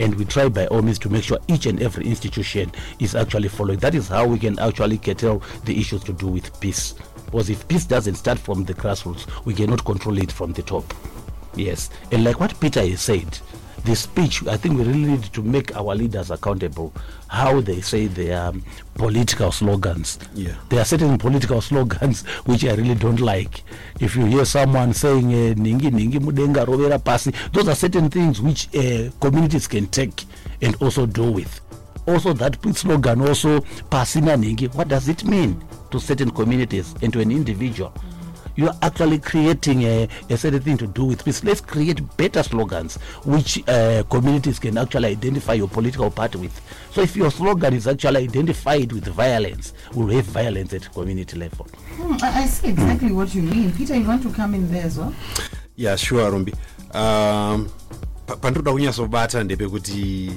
and 0.00 0.14
we 0.16 0.24
try 0.24 0.48
by 0.48 0.66
all 0.66 0.82
means 0.82 0.98
to 0.98 1.08
make 1.08 1.22
sure 1.22 1.38
each 1.46 1.66
and 1.66 1.80
every 1.80 2.06
institution 2.06 2.72
is 2.98 3.14
actually 3.14 3.48
following. 3.48 3.78
That 3.78 3.94
is 3.94 4.08
how 4.08 4.26
we 4.26 4.38
can 4.38 4.58
actually 4.58 4.98
curtail 4.98 5.42
the 5.64 5.78
issues 5.78 6.02
to 6.04 6.12
do 6.12 6.26
with 6.26 6.58
peace. 6.60 6.94
Because 7.26 7.50
if 7.50 7.66
peace 7.68 7.84
doesn't 7.84 8.16
start 8.16 8.38
from 8.38 8.64
the 8.64 8.74
grassroots, 8.74 9.26
we 9.44 9.54
cannot 9.54 9.84
control 9.84 10.18
it 10.18 10.32
from 10.32 10.52
the 10.52 10.62
top. 10.62 10.92
Yes, 11.54 11.90
and 12.10 12.24
like 12.24 12.40
what 12.40 12.58
Peter 12.58 12.86
has 12.86 13.00
said, 13.00 13.38
the 13.84 13.96
speech, 13.96 14.46
I 14.46 14.56
think 14.56 14.78
we 14.78 14.84
really 14.84 15.04
need 15.04 15.24
to 15.34 15.42
make 15.42 15.74
our 15.76 15.94
leaders 15.94 16.30
accountable. 16.30 16.92
How 17.28 17.60
they 17.60 17.80
say 17.80 18.06
their 18.06 18.40
um, 18.48 18.64
political 18.94 19.50
slogans. 19.50 20.18
Yeah. 20.34 20.54
There 20.68 20.80
are 20.80 20.84
certain 20.84 21.18
political 21.18 21.60
slogans 21.60 22.22
which 22.46 22.64
I 22.64 22.74
really 22.74 22.94
don't 22.94 23.20
like. 23.20 23.62
If 24.00 24.16
you 24.16 24.26
hear 24.26 24.44
someone 24.44 24.92
saying 24.92 25.26
uh, 25.26 25.54
"ningi 25.54 25.90
ningi 25.90 26.18
mudenga 26.20 26.64
rovera 26.66 27.02
pasi," 27.02 27.32
those 27.52 27.68
are 27.68 27.74
certain 27.74 28.10
things 28.10 28.40
which 28.40 28.68
uh, 28.76 29.10
communities 29.20 29.66
can 29.66 29.86
take 29.86 30.24
and 30.60 30.74
also 30.82 31.06
do 31.06 31.32
with. 31.32 31.60
Also, 32.06 32.32
that 32.34 32.58
slogan 32.76 33.20
also 33.22 33.60
pasina 33.90 34.36
ningi. 34.36 34.72
What 34.74 34.88
does 34.88 35.08
it 35.08 35.24
mean 35.24 35.62
to 35.90 35.98
certain 35.98 36.30
communities 36.30 36.94
and 37.02 37.12
to 37.12 37.20
an 37.20 37.30
individual? 37.30 37.92
you 37.94 38.11
are 38.60 38.76
actually 38.82 39.18
creating 39.18 39.82
a, 39.84 40.08
a 40.30 40.36
certain 40.36 40.60
thing 40.60 40.76
to 40.78 40.86
do 40.86 41.04
with 41.04 41.24
peace. 41.24 41.42
Let's 41.44 41.60
create 41.60 42.00
better 42.16 42.42
slogans 42.42 42.96
which 43.24 43.62
uh, 43.68 44.02
communities 44.10 44.58
can 44.58 44.78
actually 44.78 45.08
identify 45.08 45.54
your 45.54 45.68
political 45.68 46.10
party 46.10 46.38
with. 46.38 46.60
So 46.92 47.00
if 47.02 47.16
your 47.16 47.30
slogan 47.30 47.74
is 47.74 47.86
actually 47.86 48.24
identified 48.24 48.92
with 48.92 49.06
violence, 49.08 49.72
we'll 49.94 50.08
have 50.14 50.24
violence 50.26 50.72
at 50.74 50.92
community 50.92 51.36
level. 51.38 51.66
Hmm, 51.96 52.16
I, 52.22 52.42
I 52.42 52.46
see 52.46 52.68
exactly 52.68 53.12
what 53.12 53.34
you 53.34 53.42
mean. 53.42 53.72
Peter, 53.72 53.96
you 53.96 54.06
want 54.06 54.22
to 54.22 54.30
come 54.30 54.54
in 54.54 54.70
there 54.70 54.84
as 54.84 54.98
well? 54.98 55.14
yeah 55.76 55.96
sure 55.96 56.30
rumbi 56.30 56.52
um, 56.94 57.68
pa- 58.26 58.36
pandoda 58.36 58.72
kunyatsobata 58.72 59.44
ndepekuti 59.44 60.30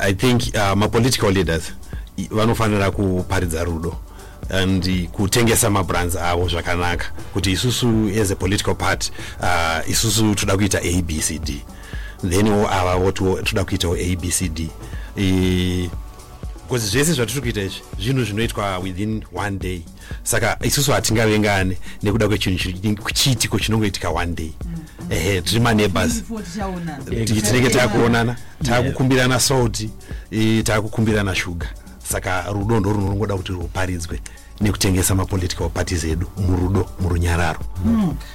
i 0.00 0.14
think 0.14 0.42
uh, 0.54 0.72
mapolitical 0.76 1.30
leaders 1.32 1.72
i- 2.16 2.28
vanofanira 2.30 2.90
kuparidza 2.90 3.64
rudo 3.64 3.96
and 4.52 5.08
kutengesa 5.12 5.70
mabrands 5.70 6.16
avo 6.16 6.48
zvakanaka. 6.48 7.04
Kuti 7.34 7.50
isusu 7.52 8.08
as 8.20 8.30
a 8.30 8.36
political 8.36 8.74
party 8.74 9.10
uh, 9.40 9.90
isusu 9.90 10.34
toda 10.34 10.56
kuita 10.56 10.78
abcd 10.78 11.50
then 12.30 12.48
o 12.48 12.68
ava 12.68 12.96
votiwo 12.96 13.42
toda 13.42 13.64
kuitawo 13.64 13.94
abcd 13.94 14.68
e, 15.16 15.90
because 16.62 16.86
zvese 16.90 17.12
zvatiri 17.12 17.40
kuita 17.40 17.60
izvi 17.62 17.82
zvinhu 17.98 18.24
zvinoitwa 18.24 18.78
within 18.78 19.24
one 19.34 19.58
day. 19.58 19.82
Saka 20.22 20.58
isusu 20.62 20.92
hatingavengane 20.92 21.78
nekuda 22.02 22.28
kwechinhu 22.28 23.12
chiitiko 23.14 23.58
chinongoitika 23.58 24.10
one 24.10 24.32
day. 24.34 24.50
Ehe 25.10 25.42
tiri 25.42 25.60
maneighbors 25.60 26.22
Ti- 27.24 27.24
tinenge 27.42 27.70
takuonana. 27.70 28.36
takukumbirana 28.64 29.40
salt 29.40 29.88
eh, 30.30 30.62
takukumbirana 30.64 31.34
shuga 31.34 31.66
saka 32.10 32.44
rudo 32.52 32.80
ndo 32.80 32.92
runongoda 32.92 33.36
kuti 33.36 33.52
ruparidzwe 33.52 34.20
nekutengesa 34.60 35.14
mapolitical 35.14 35.68
parties 35.68 36.04
edu 36.04 36.26
murudo 36.48 36.88
murunyararo 37.00 37.60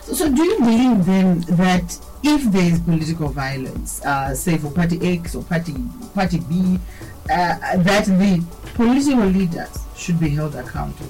So, 0.05 0.13
so 0.13 0.29
do 0.29 0.43
you 0.43 0.59
believe 0.59 1.05
then 1.05 1.41
that 1.57 1.83
if 2.23 2.43
there 2.51 2.73
is 2.73 2.79
political 2.79 3.29
violence, 3.29 4.01
uh, 4.05 4.33
say 4.35 4.57
for 4.57 4.71
party 4.71 4.97
X 5.19 5.35
or 5.35 5.43
party 5.43 5.73
party 6.15 6.39
B, 6.39 6.79
uh, 7.29 7.77
that 7.83 8.05
the 8.05 8.43
political 8.75 9.25
leaders 9.25 9.69
should 9.95 10.19
be 10.19 10.29
held 10.29 10.55
accountable? 10.55 11.07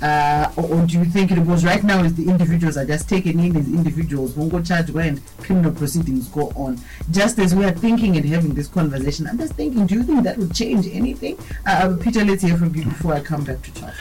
Uh, 0.00 0.48
or, 0.56 0.64
or 0.80 0.86
do 0.86 0.98
you 0.98 1.04
think 1.04 1.30
it 1.32 1.38
was 1.40 1.64
right 1.64 1.82
now 1.82 2.02
is 2.04 2.14
the 2.14 2.28
individuals 2.28 2.76
are 2.76 2.84
just 2.84 3.08
taken 3.08 3.40
in 3.40 3.56
as 3.56 3.66
individuals, 3.66 4.36
won't 4.36 4.52
go 4.52 4.62
charged 4.62 4.90
when 4.90 5.20
criminal 5.38 5.72
proceedings 5.72 6.28
go 6.28 6.52
on? 6.54 6.78
Just 7.10 7.38
as 7.40 7.54
we 7.54 7.64
are 7.64 7.72
thinking 7.72 8.16
and 8.16 8.24
having 8.26 8.54
this 8.54 8.68
conversation, 8.68 9.26
I'm 9.26 9.38
just 9.38 9.54
thinking, 9.54 9.86
do 9.86 9.96
you 9.96 10.02
think 10.04 10.22
that 10.24 10.38
would 10.38 10.54
change 10.54 10.86
anything? 10.92 11.36
Uh, 11.66 11.96
Peter, 12.00 12.24
let's 12.24 12.42
hear 12.42 12.56
from 12.56 12.74
you 12.76 12.84
before 12.84 13.14
I 13.14 13.20
come 13.20 13.42
back 13.44 13.60
to 13.62 13.74
Charles. 13.74 13.94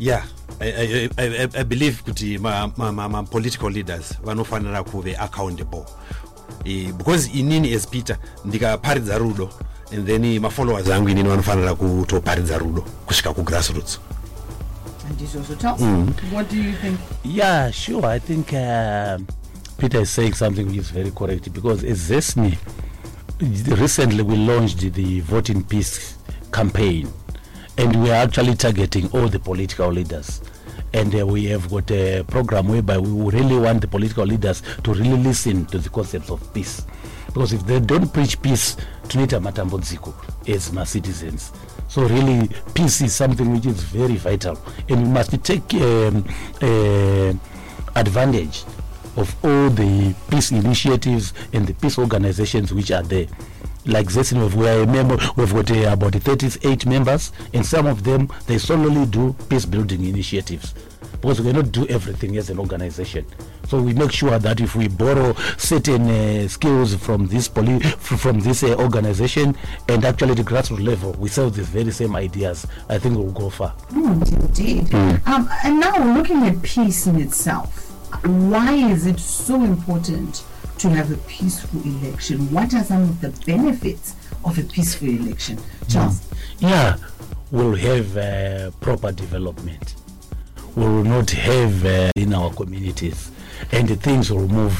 yeah 0.00 0.22
I, 0.60 0.66
I, 0.66 1.08
I, 1.18 1.48
I- 1.58 1.62
believe 1.64 2.04
kuti 2.04 2.38
ma, 2.38 2.70
ma, 2.76 2.92
ma, 2.92 3.08
ma 3.08 3.22
political 3.22 3.68
leaders 3.70 4.12
vanofanira 4.24 4.84
kuve 4.84 5.16
accountable 5.18 5.86
e, 6.64 6.92
because 6.92 7.28
inini 7.28 7.72
as 7.74 7.86
peter 7.86 8.16
ndikaparidza 8.44 9.18
rudo 9.18 9.50
and 9.92 10.06
then 10.06 10.38
mafollowers 10.40 10.88
angu 10.88 11.08
inini 11.08 11.28
vanofanira 11.28 11.74
kutoparidza 11.74 12.58
rudo 12.58 12.80
kusvika 13.06 13.32
kugrassroots 13.34 14.00
And 15.08 15.58
Charles. 15.58 15.80
What 16.30 16.48
do 16.50 16.60
you 16.60 16.72
think? 16.72 17.00
Yeah, 17.24 17.70
sure. 17.70 18.04
I 18.04 18.18
think 18.18 18.52
uh, 18.52 19.18
Peter 19.78 20.00
is 20.00 20.10
saying 20.10 20.34
something 20.34 20.66
which 20.66 20.76
is 20.76 20.90
very 20.90 21.10
correct 21.10 21.50
because 21.52 21.82
as 21.82 22.10
Zesni, 22.10 22.58
recently 23.78 24.22
we 24.22 24.36
launched 24.36 24.80
the 24.92 25.20
Vote 25.20 25.48
in 25.50 25.64
Peace 25.64 26.18
campaign 26.52 27.08
and 27.78 28.02
we 28.02 28.10
are 28.10 28.16
actually 28.24 28.54
targeting 28.54 29.10
all 29.12 29.28
the 29.28 29.38
political 29.38 29.88
leaders. 29.88 30.42
And 30.92 31.14
uh, 31.18 31.26
we 31.26 31.44
have 31.46 31.70
got 31.70 31.90
a 31.90 32.22
program 32.24 32.68
whereby 32.68 32.98
we 32.98 33.30
really 33.30 33.58
want 33.58 33.80
the 33.80 33.88
political 33.88 34.24
leaders 34.26 34.62
to 34.84 34.92
really 34.92 35.16
listen 35.22 35.64
to 35.66 35.78
the 35.78 35.88
concepts 35.88 36.30
of 36.30 36.52
peace. 36.52 36.84
Because 37.28 37.52
if 37.52 37.64
they 37.66 37.80
don't 37.80 38.12
preach 38.12 38.40
peace, 38.40 38.76
tunaita 39.08 39.40
matambudziko 39.40 40.14
as 40.48 40.72
my 40.72 40.84
citizens. 40.84 41.52
So 41.88 42.02
really, 42.02 42.48
peace 42.74 43.00
is 43.00 43.14
something 43.14 43.52
which 43.52 43.66
is 43.66 43.82
very 43.82 44.16
vital, 44.16 44.58
and 44.88 45.02
we 45.02 45.08
must 45.08 45.42
take 45.42 45.72
um, 45.74 46.24
uh, 46.60 47.32
advantage 47.96 48.64
of 49.16 49.34
all 49.44 49.70
the 49.70 50.14
peace 50.30 50.52
initiatives 50.52 51.32
and 51.52 51.66
the 51.66 51.74
peace 51.74 51.98
organizations 51.98 52.72
which 52.72 52.90
are 52.90 53.02
there. 53.02 53.26
Like 53.86 54.06
Zesin, 54.08 54.52
we 54.54 54.68
are 54.68 54.82
a 54.82 54.86
member, 54.86 55.16
we've 55.36 55.52
got 55.52 55.70
uh, 55.70 55.92
about 55.92 56.14
38 56.14 56.86
members, 56.86 57.32
and 57.54 57.64
some 57.64 57.86
of 57.86 58.04
them 58.04 58.28
they 58.46 58.58
solely 58.58 59.06
do 59.06 59.34
peace 59.48 59.64
building 59.64 60.04
initiatives 60.04 60.74
because 61.12 61.40
we 61.40 61.50
cannot 61.50 61.72
do 61.72 61.86
everything 61.88 62.36
as 62.36 62.50
an 62.50 62.58
organization. 62.58 63.24
So 63.66 63.80
we 63.82 63.92
make 63.92 64.12
sure 64.12 64.38
that 64.38 64.60
if 64.60 64.74
we 64.76 64.88
borrow 64.88 65.34
certain 65.56 66.08
uh, 66.08 66.48
skills 66.48 66.94
from 66.94 67.26
this 67.26 67.48
poli- 67.48 67.80
from 67.80 68.40
this 68.40 68.62
uh, 68.62 68.74
organization 68.76 69.56
and 69.88 70.04
actually 70.04 70.34
the 70.34 70.42
grassroots 70.42 70.84
level, 70.84 71.12
we 71.18 71.28
sell 71.28 71.50
these 71.50 71.68
very 71.68 71.90
same 71.90 72.16
ideas. 72.16 72.66
I 72.88 72.98
think 72.98 73.16
we'll 73.16 73.32
go 73.32 73.50
far. 73.50 73.74
Oh, 73.92 74.12
indeed. 74.12 74.94
Um, 74.94 75.48
and 75.64 75.80
now 75.80 76.14
looking 76.16 76.44
at 76.44 76.62
peace 76.62 77.06
in 77.06 77.20
itself, 77.20 77.90
why 78.24 78.72
is 78.74 79.06
it 79.06 79.18
so 79.20 79.62
important 79.62 80.44
to 80.78 80.88
have 80.90 81.10
a 81.10 81.16
peaceful 81.28 81.82
election? 81.82 82.50
What 82.52 82.72
are 82.72 82.84
some 82.84 83.02
of 83.02 83.20
the 83.20 83.30
benefits 83.44 84.14
of 84.44 84.58
a 84.58 84.62
peaceful 84.62 85.08
election? 85.08 85.58
Charles. 85.90 86.26
yeah, 86.60 86.96
we'll 87.50 87.74
have 87.74 88.16
uh, 88.16 88.70
proper 88.80 89.12
development. 89.12 89.94
Will 90.78 91.02
not 91.02 91.28
have 91.30 91.84
uh, 91.84 92.10
in 92.14 92.32
our 92.32 92.52
communities, 92.52 93.32
and 93.72 94.00
things 94.00 94.30
will 94.30 94.46
move. 94.46 94.76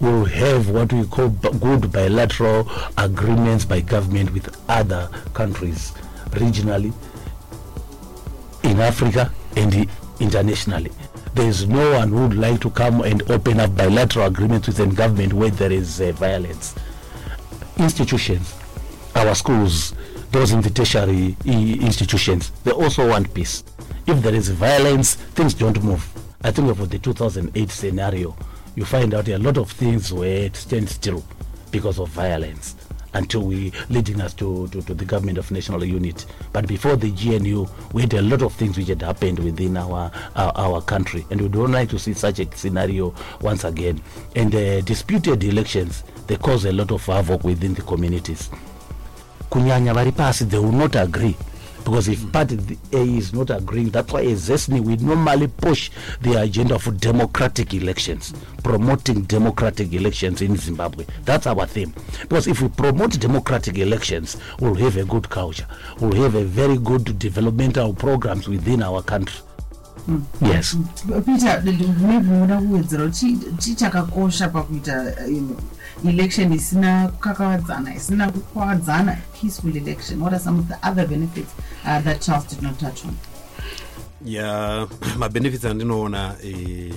We'll 0.00 0.24
have 0.26 0.68
what 0.70 0.92
we 0.92 1.04
call 1.04 1.30
good 1.30 1.90
bilateral 1.90 2.70
agreements 2.96 3.64
by 3.64 3.80
government 3.80 4.32
with 4.32 4.56
other 4.70 5.08
countries, 5.34 5.94
regionally, 6.30 6.92
in 8.62 8.78
Africa, 8.80 9.32
and 9.56 9.88
internationally. 10.20 10.92
There 11.34 11.48
is 11.48 11.66
no 11.66 11.94
one 11.98 12.10
who 12.10 12.28
would 12.28 12.36
like 12.38 12.60
to 12.60 12.70
come 12.70 13.00
and 13.00 13.28
open 13.28 13.58
up 13.58 13.74
bilateral 13.76 14.26
agreements 14.26 14.68
with 14.68 14.78
a 14.78 14.86
government 14.86 15.32
where 15.32 15.50
there 15.50 15.72
is 15.72 16.00
uh, 16.00 16.12
violence 16.12 16.74
institutions, 17.78 18.54
our 19.16 19.34
schools, 19.34 19.92
those 20.30 20.52
in 20.52 20.60
the 20.60 20.70
tertiary 20.70 21.34
institutions, 21.44 22.52
they 22.62 22.70
also 22.70 23.08
want 23.08 23.34
peace. 23.34 23.64
If 24.04 24.20
there 24.22 24.34
is 24.34 24.48
violence, 24.48 25.14
things 25.14 25.54
don't 25.54 25.80
move. 25.82 26.04
I 26.42 26.50
think 26.50 26.68
of 26.68 26.90
the 26.90 26.98
2008 26.98 27.70
scenario, 27.70 28.36
you 28.74 28.84
find 28.84 29.14
out 29.14 29.28
a 29.28 29.38
lot 29.38 29.58
of 29.58 29.70
things 29.70 30.12
were 30.12 30.50
stand 30.54 30.88
still 30.88 31.22
because 31.70 32.00
of 32.00 32.08
violence 32.08 32.74
until 33.14 33.42
we 33.42 33.70
leading 33.90 34.20
us 34.20 34.34
to, 34.34 34.66
to, 34.68 34.82
to 34.82 34.94
the 34.94 35.04
government 35.04 35.38
of 35.38 35.50
national 35.52 35.84
unity. 35.84 36.26
But 36.52 36.66
before 36.66 36.96
the 36.96 37.10
GNU, 37.12 37.68
we 37.92 38.02
had 38.02 38.14
a 38.14 38.22
lot 38.22 38.42
of 38.42 38.54
things 38.54 38.76
which 38.76 38.88
had 38.88 39.02
happened 39.02 39.38
within 39.38 39.76
our 39.76 40.10
our, 40.34 40.52
our 40.56 40.82
country, 40.82 41.24
and 41.30 41.40
we 41.40 41.48
don't 41.48 41.70
like 41.70 41.88
to 41.90 41.98
see 41.98 42.14
such 42.14 42.40
a 42.40 42.56
scenario 42.56 43.14
once 43.40 43.62
again. 43.62 44.02
And 44.34 44.52
uh, 44.52 44.80
disputed 44.80 45.44
elections, 45.44 46.02
they 46.26 46.36
cause 46.36 46.64
a 46.64 46.72
lot 46.72 46.90
of 46.90 47.04
havoc 47.06 47.44
within 47.44 47.74
the 47.74 47.82
communities. 47.82 48.50
Kunyanya 49.50 49.94
vari 49.94 50.10
pasi, 50.10 50.44
they 50.46 50.58
will 50.58 50.72
not 50.72 50.96
agree 50.96 51.36
because 51.84 52.08
if 52.08 52.32
party 52.32 52.58
a 52.92 52.96
is 53.02 53.32
not 53.32 53.50
agreeing 53.50 53.90
that's 53.90 54.12
why 54.12 54.22
as 54.22 54.48
zesni 54.48 54.80
we 54.80 54.96
normally 54.96 55.48
push 55.48 55.90
the 56.22 56.40
agenda 56.40 56.78
for 56.78 56.92
democratic 56.92 57.74
elections 57.74 58.32
promoting 58.62 59.22
democratic 59.22 59.92
elections 59.92 60.42
in 60.42 60.56
zimbabwe 60.56 61.04
that's 61.24 61.46
our 61.46 61.66
theme 61.66 61.92
because 62.22 62.46
if 62.50 62.62
we 62.62 62.68
promote 62.68 63.18
democratic 63.20 63.78
elections 63.78 64.36
we'll 64.60 64.74
have 64.74 64.96
a 64.96 65.04
good 65.04 65.28
culture 65.28 65.66
we'll 66.00 66.22
have 66.22 66.34
a 66.34 66.44
very 66.44 66.78
good 66.78 67.18
developmental 67.18 67.92
programs 67.94 68.48
within 68.48 68.82
our 68.82 69.02
country 69.02 69.40
yes 70.40 70.76
peter 71.26 71.62
maybe 71.64 71.84
muda 72.22 72.58
kuwedzera 72.60 73.04
kuti 73.04 73.38
chii 73.58 73.74
chakakosha 73.74 74.48
pakuita 74.48 75.02
uh, 75.02 75.50
election 76.04 76.52
isina 76.52 77.08
kukakavadzana 77.08 77.94
isina 77.94 78.32
kukwadzana 78.32 79.18
peaceful 79.40 79.76
election. 79.76 80.20
What 80.20 80.32
are 80.32 80.40
some 80.40 80.58
of 80.58 80.68
the 80.68 80.78
other 80.88 81.06
benefits 81.06 81.52
uh, 81.84 82.00
that 82.02 82.20
charles 82.20 82.44
did 82.44 82.62
not 82.62 82.78
touch 82.78 83.04
on? 83.04 83.16
Ya 84.24 84.86
mabenefits 85.18 85.64
andinoona 85.64 86.36
eh, 86.44 86.92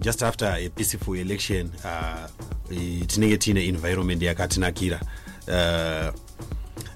just 0.00 0.22
after 0.22 0.46
a 0.58 0.68
peaceful 0.68 1.14
election 1.14 1.70
uh, 1.84 2.26
eh, 2.70 3.06
tinenge 3.06 3.36
tiine 3.36 3.66
environment 3.68 4.22
yakatinakira. 4.22 5.00
Uh, 5.48 6.12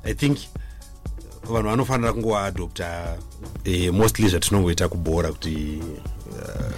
i 0.05 0.15
think 0.15 0.39
vanhu 1.51 1.69
vanofanira 1.69 2.12
kungoadopta 2.12 3.19
eh, 3.65 3.93
mostly 3.93 4.29
zvatinongoita 4.29 4.89
kubhora 4.89 5.33
kuti 5.33 5.83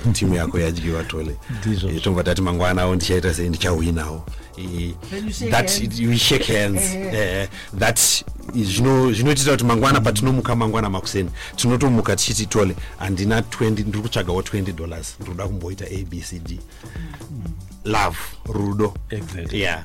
uh, 0.06 0.12
timu 0.12 0.34
yako 0.34 0.58
yadyiwa 0.60 1.04
tole 1.04 1.36
Ndizvo. 1.60 1.88
Eh, 1.88 2.24
tati 2.24 2.42
mangwana 2.42 2.82
awo 2.82 2.94
ndichaita 2.94 3.34
sei 3.34 3.48
ndichawinawo 3.48 4.26
Eh, 4.56 4.92
that 5.50 5.80
hands. 5.80 6.00
we 6.00 6.16
shake 6.18 6.52
hands. 6.58 6.82
That 7.78 7.98
zvino- 8.54 9.12
zvinotiita 9.12 9.50
kuti 9.50 9.64
mangwana 9.64 10.00
patinomuka 10.00 10.56
mangwana 10.56 10.90
makuseni. 10.90 11.30
Tinotomuka 11.56 12.16
tichiti 12.16 12.46
tole 12.46 12.76
handina 12.98 13.40
20 13.40 13.70
ndiri 13.70 14.02
kutsvagawo 14.02 14.40
20 14.42 14.72
dollars. 14.72 15.14
Ndiri 15.20 15.30
kuda 15.32 15.46
kumboita 15.48 15.84
abcd 15.84 16.58
love 17.84 18.18
rudo. 18.46 18.94
Exactly. 19.10 19.60
yeah. 19.60 19.84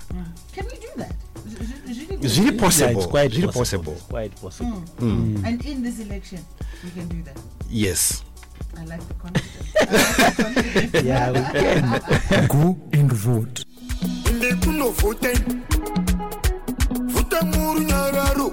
Can 0.55 0.65
we 0.65 0.71
do 0.79 0.87
that? 0.97 1.11
Is- 1.47 1.91
is- 1.91 2.25
is 2.25 2.31
zviri 2.31 2.45
yeah, 2.45 2.53
it's 2.53 2.63
possible 2.63 3.07
quite 3.07 3.29
possible. 3.29 3.53
possible? 3.53 3.91
It's 3.93 4.03
quite 4.07 4.35
possible. 4.41 4.81
And 5.45 5.65
in 5.65 5.83
this 5.83 5.99
election 5.99 6.41
we 6.83 6.91
can 6.91 7.07
do 7.09 7.23
that? 7.25 7.37
Yes 7.71 8.23
i 8.77 8.85
like 8.85 9.01
the 9.07 9.13
confidence 9.13 9.45
I 9.75 9.85
like 9.85 10.27
the 10.27 10.43
confidence. 10.43 11.03
yeah 11.03 11.31
we 11.31 11.41
can. 11.59 12.47
Go 12.47 12.77
and 12.93 13.11
vote. 13.13 13.65
Ndekunovhota 14.35 15.29
vhota 17.07 17.41
murunyararo 17.41 18.51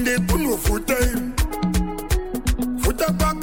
ndekunovhota 0.00 0.94
vhota 2.76 3.12
pakauya 3.12 3.33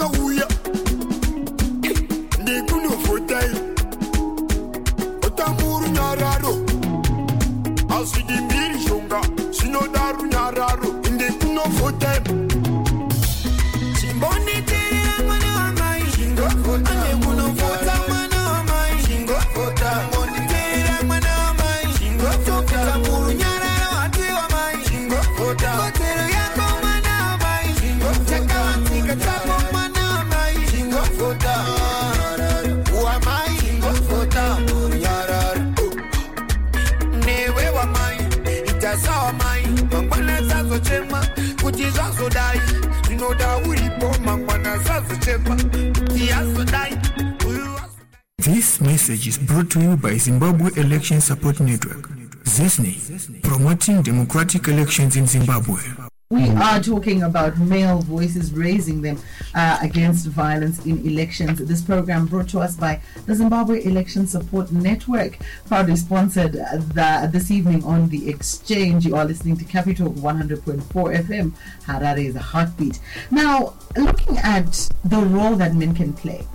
This 48.72 48.80
message 48.80 49.28
is 49.28 49.38
brought 49.38 49.70
to 49.72 49.82
you 49.82 49.98
by 49.98 50.16
Zimbabwe 50.16 50.72
Election 50.78 51.20
Support 51.20 51.60
Network, 51.60 52.08
ZESNI, 52.46 53.44
promoting 53.44 54.02
democratic 54.02 54.70
elections 54.70 55.18
in 55.18 55.28
Zimbabwe. 55.28 55.82
We 56.30 56.48
are 56.52 56.80
talking 56.80 57.24
about 57.24 57.58
male 57.58 58.00
voices, 58.00 58.54
raising 58.54 59.02
them 59.02 59.20
uh, 59.54 59.78
against 59.82 60.28
violence 60.28 60.86
in 60.86 61.06
elections. 61.06 61.60
This 61.60 61.82
program 61.82 62.28
brought 62.28 62.48
to 62.50 62.60
us 62.62 62.78
by 62.78 63.02
the 63.26 63.36
Zimbabwe 63.36 63.84
Election 63.84 64.26
Support 64.26 64.72
Network, 64.72 65.40
proudly 65.66 65.98
sponsored 65.98 66.56
uh, 66.56 66.78
the, 66.78 67.30
this 67.30 67.52
evening 67.52 67.84
on 67.84 68.08
the 68.08 68.30
exchange. 68.30 69.06
You 69.06 69.18
are 69.18 69.26
listening 69.26 69.58
to 69.58 69.66
Capitalk 69.66 70.14
100.4 70.14 70.82
FM. 70.94 71.52
Harare 71.84 72.26
is 72.26 72.38
a 72.38 72.40
heartbeat. 72.40 73.02
Now, 73.32 73.74
looking 73.98 74.38
at 74.38 74.88
the 75.04 75.20
role 75.20 75.58
that 75.58 75.76
men 75.76 75.94
can 75.94 76.14
play, 76.14 76.48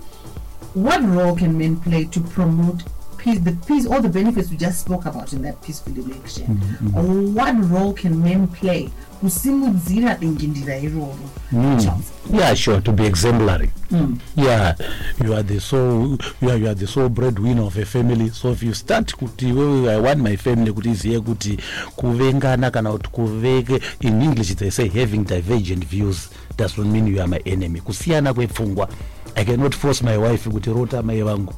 what 0.77 1.01
role 1.03 1.35
can 1.35 1.57
men 1.57 1.75
play 1.77 2.05
to 2.05 2.19
promote 2.21 2.83
peace, 3.17 3.39
the 3.39 3.51
peace, 3.67 3.87
all 3.87 4.01
the 4.01 4.09
benefits 4.09 4.49
we 4.51 4.57
just 4.57 4.81
spoke 4.81 5.05
about 5.05 5.33
in 5.33 5.41
that 5.41 5.61
peaceful 5.63 5.93
election? 5.93 6.45
Mm-hmm, 6.45 6.87
mm-hmm. 6.99 7.33
What 7.33 7.55
role 7.71 7.93
can 7.93 8.21
men 8.23 8.47
play? 8.47 8.89
Kusimudzira 9.21 10.15
dengendira 10.19 10.77
iroro 10.77 11.17
Charles? 11.51 12.11
Mm. 12.29 12.39
yeah 12.39 12.53
sure 12.53 12.79
to 12.81 12.91
be 12.91 13.03
exemplary. 13.07 13.71
Mm. 13.89 14.19
Yeah 14.35 14.75
you 15.23 15.33
are 15.33 15.41
the 15.41 15.59
sole 15.59 16.19
you 16.39 16.49
are, 16.51 16.55
you 16.57 16.67
are 16.67 16.75
the 16.75 16.85
sole 16.85 17.09
breadwinner 17.09 17.63
of 17.63 17.75
a 17.77 17.85
family. 17.85 18.29
So 18.29 18.51
if 18.51 18.61
you 18.61 18.73
start 18.75 19.07
kuti 19.17 19.51
wewe 19.51 19.89
i 19.91 19.99
want 19.99 20.19
my 20.21 20.35
family 20.37 20.71
kuti 20.71 20.89
izive 20.89 21.19
kuti 21.19 21.57
kuvengana 21.95 22.71
kana 22.71 22.91
kuti 22.91 23.09
kuveke 23.09 23.81
in 24.01 24.21
english 24.21 24.55
they 24.55 24.69
say 24.69 24.87
having 24.87 25.23
divergent 25.23 25.83
views 25.85 26.29
does 26.55 26.77
not 26.77 26.85
mean 26.87 27.07
you 27.07 27.19
are 27.19 27.27
my 27.27 27.41
enemy. 27.45 27.81
Kusiyana 27.81 28.33
kwepfungwa 28.33 28.89
i 29.37 29.43
cannot 29.45 29.73
force 29.75 30.01
my 30.03 30.17
wife 30.17 30.49
kuti 30.49 30.69
rota 30.73 31.01
mai 31.03 31.21
vangu. 31.21 31.53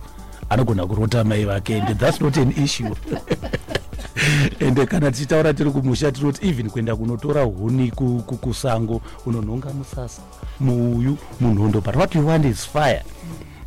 Anogona 0.49 0.85
kurota 0.87 1.23
mai 1.23 1.45
vake 1.45 1.69
and 1.81 1.97
that's 1.99 2.19
not 2.21 2.37
an 2.37 2.51
issue. 2.51 2.93
Ende 4.59 4.85
kana 4.85 5.11
tichitaura 5.11 5.53
tiri 5.53 5.71
kumusha 5.71 6.11
tinoti 6.11 6.47
even 6.49 6.69
kuenda 6.69 6.95
kunotora 6.95 7.43
huni 7.43 7.91
ku- 7.91 8.23
ku- 8.27 8.37
kusango 8.37 9.01
unonhonga 9.25 9.73
musasa 9.73 10.21
muuyu 10.59 11.17
munhondo 11.39 11.81
but 11.81 11.95
what 11.95 12.15
you 12.15 12.25
want 12.27 12.45
is 12.45 12.65
fire. 12.65 13.03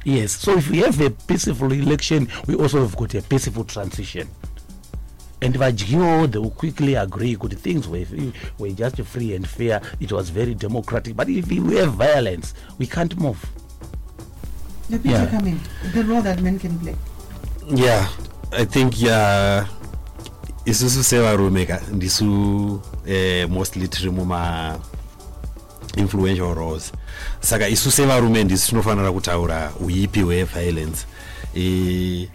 Yes 0.04 0.32
so 0.32 0.58
if 0.58 0.70
we 0.70 0.78
have 0.78 1.00
a 1.00 1.10
peaceful 1.10 1.72
election 1.72 2.28
we 2.46 2.54
also 2.54 2.80
have 2.80 2.96
got 2.96 3.14
a 3.14 3.22
peaceful 3.22 3.64
transition. 3.64 4.28
And 5.40 5.54
vadyiwo 5.54 6.26
they 6.30 6.38
will 6.38 6.50
quickly 6.50 6.94
agree 6.96 7.36
kuti 7.36 7.56
things 7.56 7.88
were, 7.88 8.04
were 8.58 8.70
just 8.72 9.00
free 9.02 9.34
and 9.34 9.46
fair. 9.48 9.80
It 10.00 10.12
was 10.12 10.28
very 10.30 10.54
democratic 10.54 11.16
but 11.16 11.28
if 11.28 11.48
we 11.48 11.76
have 11.76 11.92
violence 11.94 12.52
we 12.78 12.86
can't 12.86 13.16
move 13.18 13.38
The 14.90 14.98
Peter 14.98 15.14
Yeah. 15.16 15.26
come 15.30 15.48
in. 15.50 15.60
The 15.94 16.02
role 16.02 16.22
that 16.22 16.40
men 16.40 16.58
can 16.58 16.78
play. 16.78 16.94
yeah 17.74 18.08
i 18.52 18.64
think 18.66 19.00
yeah 19.02 19.66
isusu 20.64 21.04
sevarume 21.04 21.66
ka 21.66 21.80
ndisu 21.92 22.80
eh, 23.06 23.48
mostly 23.50 23.88
tiri 23.88 24.10
muma 24.10 24.78
influential 25.96 26.54
roles 26.54 26.92
saka 27.40 27.68
isu 27.68 27.90
sevarume 27.90 28.44
ndisu 28.44 28.68
tinofanira 28.68 29.12
kutaura 29.12 29.72
uipi 29.80 30.20
hweviolence 30.22 31.06
e, 31.56 32.28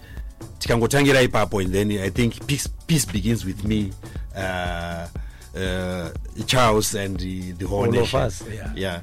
tikangotangira 0.59 1.21
ipapo 1.21 1.59
and 1.59 1.71
then 1.71 1.91
i 1.91 2.09
think 2.09 2.33
peace, 2.45 2.69
peace 2.87 3.07
begins 3.13 3.45
with 3.45 3.63
me 3.63 3.91
uh, 4.35 5.05
uh, 5.55 6.09
charles 6.45 6.95
and 6.95 7.19
the, 7.19 7.53
the 7.53 7.65
whole 7.65 7.83
All 7.83 7.89
of 7.89 7.95
nation 8.01 8.21
us, 8.27 8.43
yeah. 8.55 8.71
yeah. 8.75 9.01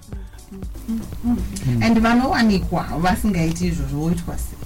And 1.82 1.98
vanowanikwa 2.00 2.82
vasingaiti 3.00 3.66
izvozvo 3.66 3.98
voitwa 4.00 4.38
sei? 4.38 4.58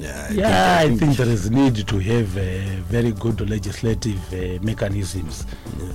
Yeah, 0.00 0.30
I 0.30 0.36
yeah 0.38 0.78
i 0.80 0.88
think- 0.88 0.98
think 0.98 1.16
there 1.16 1.32
is 1.34 1.50
need 1.50 1.86
to 1.86 1.98
have 2.00 2.36
uh, 2.40 2.80
very 2.90 3.12
good 3.12 3.40
legislative 3.50 4.18
uh, 4.32 4.62
mechanisms. 4.64 5.46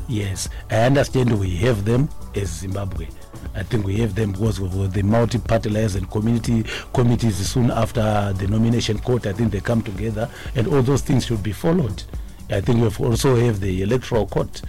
Yes. 0.10 0.50
I 0.70 0.88
understand 0.88 1.32
we 1.32 1.50
have 1.58 1.82
them 1.84 2.08
as 2.42 2.60
zimbabwe. 2.60 3.08
I 3.56 3.64
think 3.64 3.86
we 3.86 3.98
have 3.98 4.14
them 4.14 4.32
because 4.32 4.60
of 4.62 4.94
the 4.94 5.04
multi-party 5.04 5.70
lines 5.70 5.96
and 5.96 6.10
community 6.10 6.64
committees 6.94 7.36
soon 7.50 7.72
after 7.72 8.34
the 8.38 8.48
nomination 8.48 9.00
court 9.00 9.26
i 9.26 9.34
think 9.34 9.52
they 9.52 9.60
come 9.62 9.82
together 9.82 10.30
and 10.56 10.68
all 10.68 10.82
those 10.84 11.02
things 11.04 11.26
should 11.26 11.42
be 11.44 11.52
followed. 11.54 12.04
I 12.50 12.62
think 12.62 12.80
we 12.82 13.06
also 13.06 13.36
have 13.36 13.60
the 13.60 13.82
electoral 13.82 14.28
court 14.28 14.62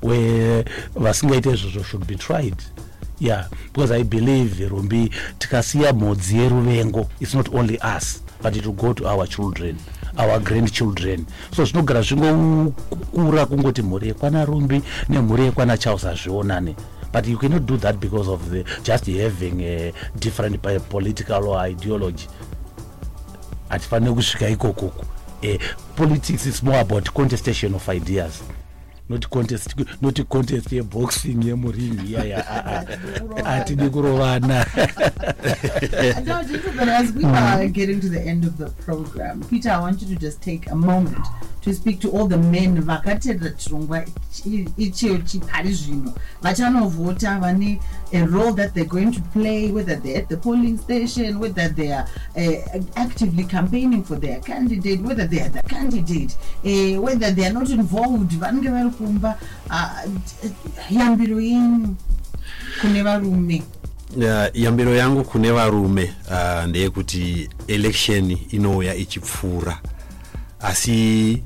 where 0.00 0.64
vasingaite 0.94 1.50
izvozvo 1.50 1.84
should 1.84 2.06
be 2.06 2.14
tried 2.16 2.56
yeah 3.20 3.48
because 3.72 3.94
i 3.94 4.04
believe 4.04 4.68
rumbi 4.68 5.10
tikasiya 5.38 5.92
mhodzi 5.92 6.38
yeruvengo. 6.38 7.08
It's 7.20 7.34
not 7.34 7.54
only 7.54 7.78
us 7.78 8.22
but 8.42 8.56
it 8.56 8.66
will 8.66 8.74
go 8.74 8.92
to 8.92 9.08
our 9.08 9.26
children 9.26 9.78
our 10.18 10.40
grandchildren. 10.40 11.26
So 11.56 11.64
zvinogara 11.64 12.02
zvingokura 12.02 13.46
kungoti 13.46 13.82
mhuri 13.82 14.08
yekwana 14.08 14.44
rumbi 14.44 14.82
nemhuri 15.08 15.44
yekwana 15.44 15.78
charles 15.78 16.02
hazvionane 16.02 16.76
but 17.12 17.26
you 17.26 17.38
cannot 17.38 17.66
do 17.66 17.76
that 17.76 17.96
because 18.00 18.28
of 18.28 18.50
the 18.50 18.64
just 18.82 19.06
having 19.06 19.62
a 19.62 19.92
different 20.18 20.60
political 20.88 21.48
or 21.48 21.58
ideology. 21.58 22.28
Hatifaniri 23.68 24.14
kusvika 24.14 24.48
ikokoko 24.48 25.04
eh, 25.42 25.58
politics 25.96 26.46
is 26.46 26.62
more 26.62 26.80
about 26.80 27.10
contestation 27.12 27.74
of 27.74 27.88
ideas 27.88 28.42
not 29.08 29.30
contest 29.30 29.74
not 30.00 30.28
contest 30.28 30.72
yeboxing 30.72 31.44
yemuringi 31.44 32.06
iyaya 32.12 32.42
hatidi 33.44 33.88
kurovana. 33.94 34.66
As 36.96 37.12
we 37.12 37.24
are 37.24 37.68
getting 37.68 38.00
to 38.00 38.08
the 38.08 38.20
end 38.20 38.44
of 38.44 38.58
the 38.58 38.70
program, 38.84 39.42
Peter, 39.50 39.70
I 39.70 39.78
want 39.80 40.02
you 40.02 40.08
to 40.14 40.16
just 40.16 40.42
take 40.42 40.70
a 40.70 40.74
moment 40.74 41.26
to 41.66 41.74
speak 41.74 42.00
to 42.00 42.08
all 42.10 42.28
the 42.28 42.38
men 42.38 42.82
vakatedza 42.82 43.50
chirongwa 43.50 44.04
ichiyo 44.76 45.18
chipari 45.18 45.72
zvino 45.72 46.12
vachanovhota 46.42 47.40
vane 47.40 47.80
a 48.12 48.24
role 48.24 48.52
that 48.52 48.72
they're 48.74 48.88
going 48.88 49.10
to 49.10 49.20
play 49.32 49.72
whether 49.72 49.96
they're 49.96 50.18
at 50.18 50.28
the 50.28 50.36
polling 50.36 50.78
station 50.78 51.40
whether 51.40 51.68
they 51.68 51.92
are 51.92 52.06
uh, 52.36 52.80
actively 52.94 53.44
campaigning 53.44 54.04
for 54.04 54.16
their 54.20 54.40
candidate 54.40 55.00
whether 55.02 55.26
they 55.26 55.40
are 55.40 55.48
the 55.48 55.62
candidate 55.62 56.36
uh, 56.64 57.00
whether 57.02 57.32
they 57.32 57.44
are 57.46 57.52
not 57.52 57.68
involved 57.70 58.30
vanenge 58.30 58.70
vari 58.70 58.90
kumba 58.98 59.38
yambiro 60.90 61.40
yenyu 61.40 61.94
kune 62.80 63.02
varume? 63.02 63.62
Yambiro 64.54 64.94
yangu 64.96 65.24
kune 65.24 65.50
varume 65.52 66.12
ndeyekuti 66.68 67.48
election 67.68 68.38
inouya 68.50 68.94
ichipfuura. 68.94 69.78
Asi 70.60 71.42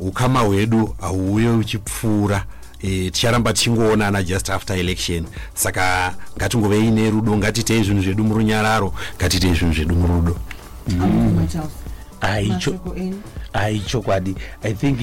ukama 0.00 0.40
hwedu 0.40 0.94
hauuye 1.00 1.48
uchipfuura. 1.48 2.44
E, 2.82 3.10
ticharamba 3.10 3.52
tichingoonana 3.52 4.22
just 4.22 4.50
after 4.50 4.78
election. 4.78 5.24
Saka 5.54 6.14
ngatingove 6.36 6.78
ine 6.88 7.10
rudo 7.10 7.36
ngatitei 7.36 7.82
zvinhu 7.84 8.02
zvedu 8.02 8.24
murunyararo 8.24 8.94
ngatitei 9.16 9.54
zvinhu 9.54 9.74
zvedu 9.74 9.94
murudo 9.94 10.36
Aicho 12.28 12.80
aichokwadi 13.52 14.34
i 14.62 14.74
think 14.74 14.98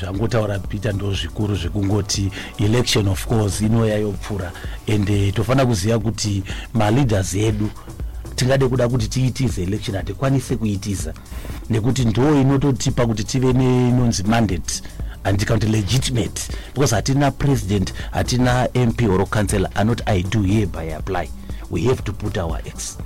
zvangotaura 0.00 0.58
peter 0.58 0.94
ndo 0.94 1.14
zvikuru 1.14 1.56
zvekungoti 1.56 2.30
election 2.58 3.08
of 3.08 3.26
course 3.26 3.60
inouya 3.60 3.98
yopfuura 3.98 4.52
ende 4.86 5.32
tofanira 5.32 5.66
kuziva 5.66 5.98
kuti 5.98 6.42
maleaders 6.74 7.34
edu 7.34 7.70
tingade 8.36 8.68
kuda 8.68 8.88
kuti 8.88 9.08
tiitize 9.08 9.62
election 9.62 9.96
hatikwanisi 9.96 10.56
kuitiza. 10.56 11.14
Nekuti 11.70 12.04
ndo 12.04 12.40
inototipa 12.40 13.06
kuti 13.06 13.24
tive 13.24 13.52
nenonzi 13.52 14.22
mandate 14.22 14.82
andika 15.24 15.54
kuti 15.54 15.66
legitimate 15.66 16.42
because 16.74 16.94
hatina 16.94 17.30
president 17.30 17.94
hatina 18.10 18.68
mp 18.74 19.02
or 19.02 19.26
councillor 19.26 19.70
anoti 19.74 20.02
i 20.06 20.22
do 20.22 20.42
hereby 20.42 20.94
apply. 20.94 21.30
We 21.70 21.82
have 21.82 22.02
to 22.02 22.12
put 22.12 22.36
our 22.38 22.58
x 22.64 22.98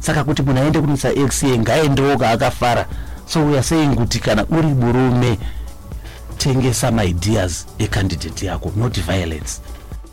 saka 0.00 0.24
kuti 0.24 0.42
munhu 0.42 0.62
aende 0.62 0.80
kunisa 0.80 1.12
x 1.12 1.42
ye 1.42 1.58
ngaendewo 1.58 2.16
kaakafara. 2.18 2.86
So 3.26 3.44
we 3.46 3.54
are 3.54 3.62
saying 3.62 3.94
kuti 3.96 4.18
kana 4.20 4.46
uri 4.50 4.66
murume 4.68 5.38
tengesa 6.38 6.90
maideas 6.90 7.66
ecandidate 7.78 8.46
yako 8.46 8.72
not 8.76 9.00
violence. 9.00 9.60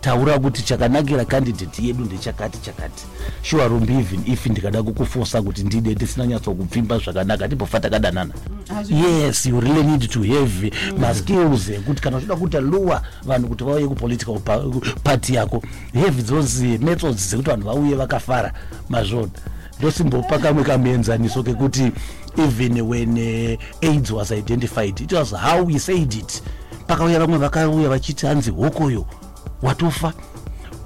Taura 0.02 0.40
kuti 0.40 0.62
chakanakira 0.62 1.26
candidate 1.26 1.84
yedu 1.84 2.06
ndechakati 2.06 2.58
chakati. 2.58 3.04
Sure 3.42 3.68
rumbi 3.68 3.94
even 3.94 4.22
if 4.26 4.46
ndikada 4.46 4.84
kukufosa 4.84 5.42
kuti 5.42 5.64
ndide 5.64 5.96
tisina 5.96 6.28
nyatsokupfimba 6.28 6.98
zvakanaka 6.98 7.48
tibofa 7.48 7.80
takadanana. 7.80 8.34
Yes 8.90 9.46
you 9.46 9.60
really 9.62 9.84
need 9.84 10.10
to 10.10 10.20
have 10.24 10.72
maskills 10.98 11.70
ekuti 11.70 12.02
kana 12.02 12.18
uchida 12.18 12.36
kuita 12.36 12.60
luwa 12.60 13.02
vanhu 13.24 13.48
kuti 13.48 13.64
vauye 13.64 13.88
kupolitical 13.88 14.40
pa- 14.40 14.64
party 15.04 15.34
yako 15.36 15.64
have 15.94 16.24
those 16.24 16.64
methods 16.78 17.28
dzekuti 17.28 17.50
vanhu 17.50 17.64
vauye 17.66 17.96
vakafara. 17.96 18.54
Mazvona 18.90 19.28
ndosimbopa 19.80 20.40
kamwe 20.40 20.64
kamuenzaniso 20.64 21.44
kekuti 21.44 21.92
even 22.38 22.82
when 22.82 23.12
uh, 23.18 23.90
aids 23.90 24.12
was 24.12 24.32
identified 24.32 25.00
it 25.02 25.12
was 25.12 25.32
how 25.32 25.66
we 25.66 25.80
said 25.80 26.14
it. 26.14 26.44
Pakauya 26.88 27.20
vamwe 27.20 27.38
vakauya 27.38 27.90
vachiti 27.90 28.26
hanzi 28.26 28.52
hokoyo 28.52 29.06
watofa 29.62 30.14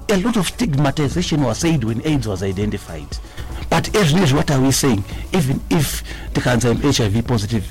a 0.08 0.16
lot 0.16 0.40
of 0.40 0.48
stigmatization 0.48 1.44
was 1.44 1.60
said 1.60 1.84
when 1.84 2.00
aids 2.04 2.26
was 2.26 2.42
identified. 2.42 3.08
But 3.70 3.94
ezvinezvi 3.94 4.34
what 4.36 4.50
are 4.50 4.60
we 4.62 4.72
saying 4.72 5.02
even 5.32 5.60
if 5.70 6.02
tikanzi 6.32 6.68
im 6.68 6.76
hiv 6.80 7.22
positive 7.22 7.64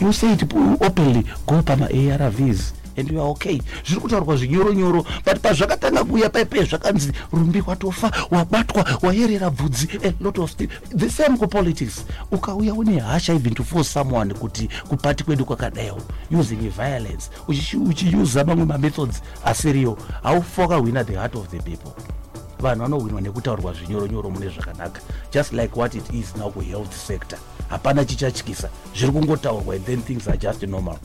you 0.00 0.12
say 0.12 0.32
it 0.32 0.42
openly 0.80 1.24
go 1.46 1.62
pama-arvs 1.62 2.72
and 2.96 3.10
you 3.10 3.20
are 3.20 3.30
okay. 3.30 3.60
Zviri 3.86 4.00
kutaurwa 4.00 4.36
zvinyoronyoro 4.36 5.02
but 5.24 5.38
pazvakatanga 5.42 6.04
kuuya 6.04 6.30
paipai 6.30 6.64
zvakanzi 6.64 7.12
rumbi 7.32 7.62
watofa 7.66 8.12
wabatwa 8.30 8.86
wayerera 9.02 9.50
bvudzi 9.50 9.88
a 10.04 10.12
lot 10.20 10.40
of 10.42 10.50
sti- 10.52 10.68
the 10.96 11.10
same 11.10 11.36
kupolitics. 11.38 12.04
Ukauya 12.32 12.74
une 12.74 12.98
hasha 13.00 13.32
even 13.34 13.54
to 13.54 13.64
force 13.64 13.90
someone 13.92 14.34
kuti 14.34 14.68
kupati 14.88 15.24
kwedu 15.24 15.44
kwakadayo 15.44 15.96
using 16.40 16.56
violence 16.70 17.30
uchiusa 17.88 18.44
mamwe 18.44 18.64
mamethods 18.64 19.22
asiriyo 19.44 19.98
haufa 20.22 20.62
wakahwina 20.62 21.04
the 21.04 21.12
heart 21.14 21.34
of 21.36 21.48
the 21.48 21.58
people. 21.58 21.90
Vanhu 22.60 22.82
vanohwinwa 22.82 23.20
nekutaurwa 23.20 23.72
zvinyoronyoro 23.72 24.30
mune 24.30 24.48
zvakanaka. 24.48 25.00
Just 25.32 25.52
like 25.52 25.80
what 25.80 25.94
it 25.94 26.14
is 26.14 26.36
now 26.36 26.50
kuhealth 26.50 26.94
sector. 27.06 27.38
Hapana 27.70 28.04
chichatyisa 28.04 28.68
zviri 28.96 29.12
kungotaurwa 29.12 29.74
and 29.74 29.84
then 29.84 30.02
things 30.02 30.28
are 30.28 30.36
just 30.38 30.62
normal 30.62 30.96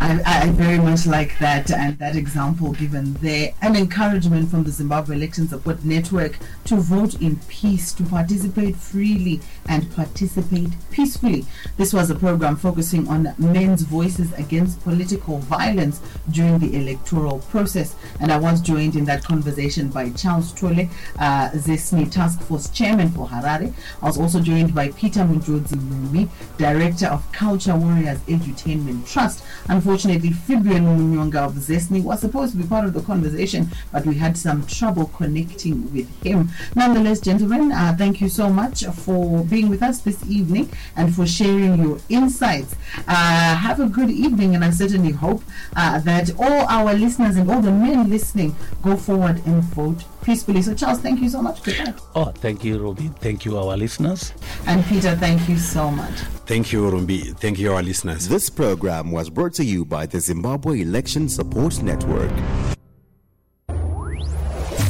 I, 0.00 0.20
I 0.24 0.48
very 0.50 0.78
much 0.78 1.06
like 1.06 1.38
that 1.38 1.70
and 1.70 1.98
that 1.98 2.16
example 2.16 2.72
given 2.72 3.14
there. 3.14 3.52
An 3.62 3.76
encouragement 3.76 4.50
from 4.50 4.64
the 4.64 4.70
Zimbabwe 4.70 5.16
Election 5.16 5.48
Support 5.48 5.84
Network 5.84 6.38
to 6.64 6.76
vote 6.76 7.20
in 7.20 7.36
peace, 7.48 7.92
to 7.94 8.02
participate 8.04 8.76
freely 8.76 9.40
and 9.68 9.90
participate 9.94 10.70
peacefully. 10.90 11.44
This 11.76 11.92
was 11.92 12.10
a 12.10 12.14
program 12.14 12.56
focusing 12.56 13.08
on 13.08 13.34
men's 13.38 13.82
voices 13.82 14.32
against 14.34 14.82
political 14.82 15.38
violence 15.38 16.00
during 16.30 16.58
the 16.58 16.76
electoral 16.76 17.38
process. 17.50 17.94
And 18.20 18.32
I 18.32 18.38
was 18.38 18.60
joined 18.60 18.96
in 18.96 19.04
that 19.06 19.24
conversation 19.24 19.88
by 19.88 20.10
Charles 20.10 20.52
Tole, 20.52 20.88
uh, 21.18 21.50
Zesni 21.50 22.10
Task 22.10 22.40
Force 22.42 22.68
Chairman 22.70 23.10
for 23.10 23.28
Harare. 23.28 23.72
I 24.02 24.06
was 24.06 24.18
also 24.18 24.40
joined 24.40 24.74
by 24.74 24.88
Peter 24.90 25.20
Munjodzi 25.20 25.76
Mumi, 25.76 26.28
Director 26.58 27.06
of 27.06 27.30
Culture 27.32 27.76
Warriors 27.76 28.18
Edutainment 28.20 29.06
Trust. 29.10 29.44
Unfortunately, 29.82 30.30
Fibrian 30.30 30.84
Munyonga 30.84 31.38
of 31.44 31.54
Zesni 31.54 32.00
was 32.00 32.20
supposed 32.20 32.52
to 32.52 32.58
be 32.58 32.62
part 32.62 32.84
of 32.84 32.92
the 32.92 33.00
conversation, 33.02 33.68
but 33.90 34.06
we 34.06 34.14
had 34.14 34.38
some 34.38 34.64
trouble 34.64 35.06
connecting 35.06 35.92
with 35.92 36.08
him. 36.22 36.50
Nonetheless, 36.76 37.18
gentlemen, 37.18 37.72
uh, 37.72 37.92
thank 37.98 38.20
you 38.20 38.28
so 38.28 38.48
much 38.48 38.84
for 38.84 39.42
being 39.42 39.68
with 39.68 39.82
us 39.82 39.98
this 39.98 40.24
evening 40.28 40.70
and 40.94 41.12
for 41.12 41.26
sharing 41.26 41.82
your 41.82 41.98
insights. 42.08 42.76
Uh, 43.08 43.56
have 43.56 43.80
a 43.80 43.86
good 43.88 44.08
evening, 44.08 44.54
and 44.54 44.64
I 44.64 44.70
certainly 44.70 45.10
hope 45.10 45.42
uh, 45.74 45.98
that 45.98 46.30
all 46.38 46.64
our 46.68 46.94
listeners 46.94 47.34
and 47.36 47.50
all 47.50 47.60
the 47.60 47.72
men 47.72 48.08
listening 48.08 48.54
go 48.82 48.96
forward 48.96 49.44
and 49.44 49.64
vote 49.64 50.04
peacefully. 50.22 50.62
So, 50.62 50.74
Charles, 50.74 51.00
thank 51.00 51.20
you 51.20 51.28
so 51.28 51.42
much. 51.42 51.62
Goodbye. 51.62 51.94
oh 52.14 52.26
thank 52.44 52.64
you 52.64 52.78
rumbi 52.78 53.14
thank 53.18 53.44
you 53.44 53.58
our 53.58 53.76
listeners 53.76 54.32
And 54.66 54.84
Peter, 54.86 55.14
thank 55.16 55.48
you 55.48 55.58
so 55.58 55.90
much. 55.90 56.14
thank 56.46 56.72
you 56.72 56.82
rumbi 56.90 57.36
thank 57.38 57.58
you 57.58 57.72
our 57.74 57.82
listeners 57.82 58.28
This 58.28 58.48
program 58.50 59.10
was 59.12 59.28
brought 59.30 59.54
to 59.54 59.64
you 59.64 59.84
by 59.84 60.06
the 60.06 60.20
Zimbabwe 60.20 60.80
Election 60.82 61.28
Support 61.28 61.82
Network. 61.82 62.30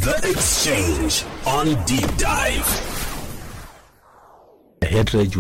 The 0.07 0.17
Exchange 0.35 1.25
on 1.47 1.67
Deep 1.85 2.17
Dive. 2.17 2.89
hatred 4.83 5.31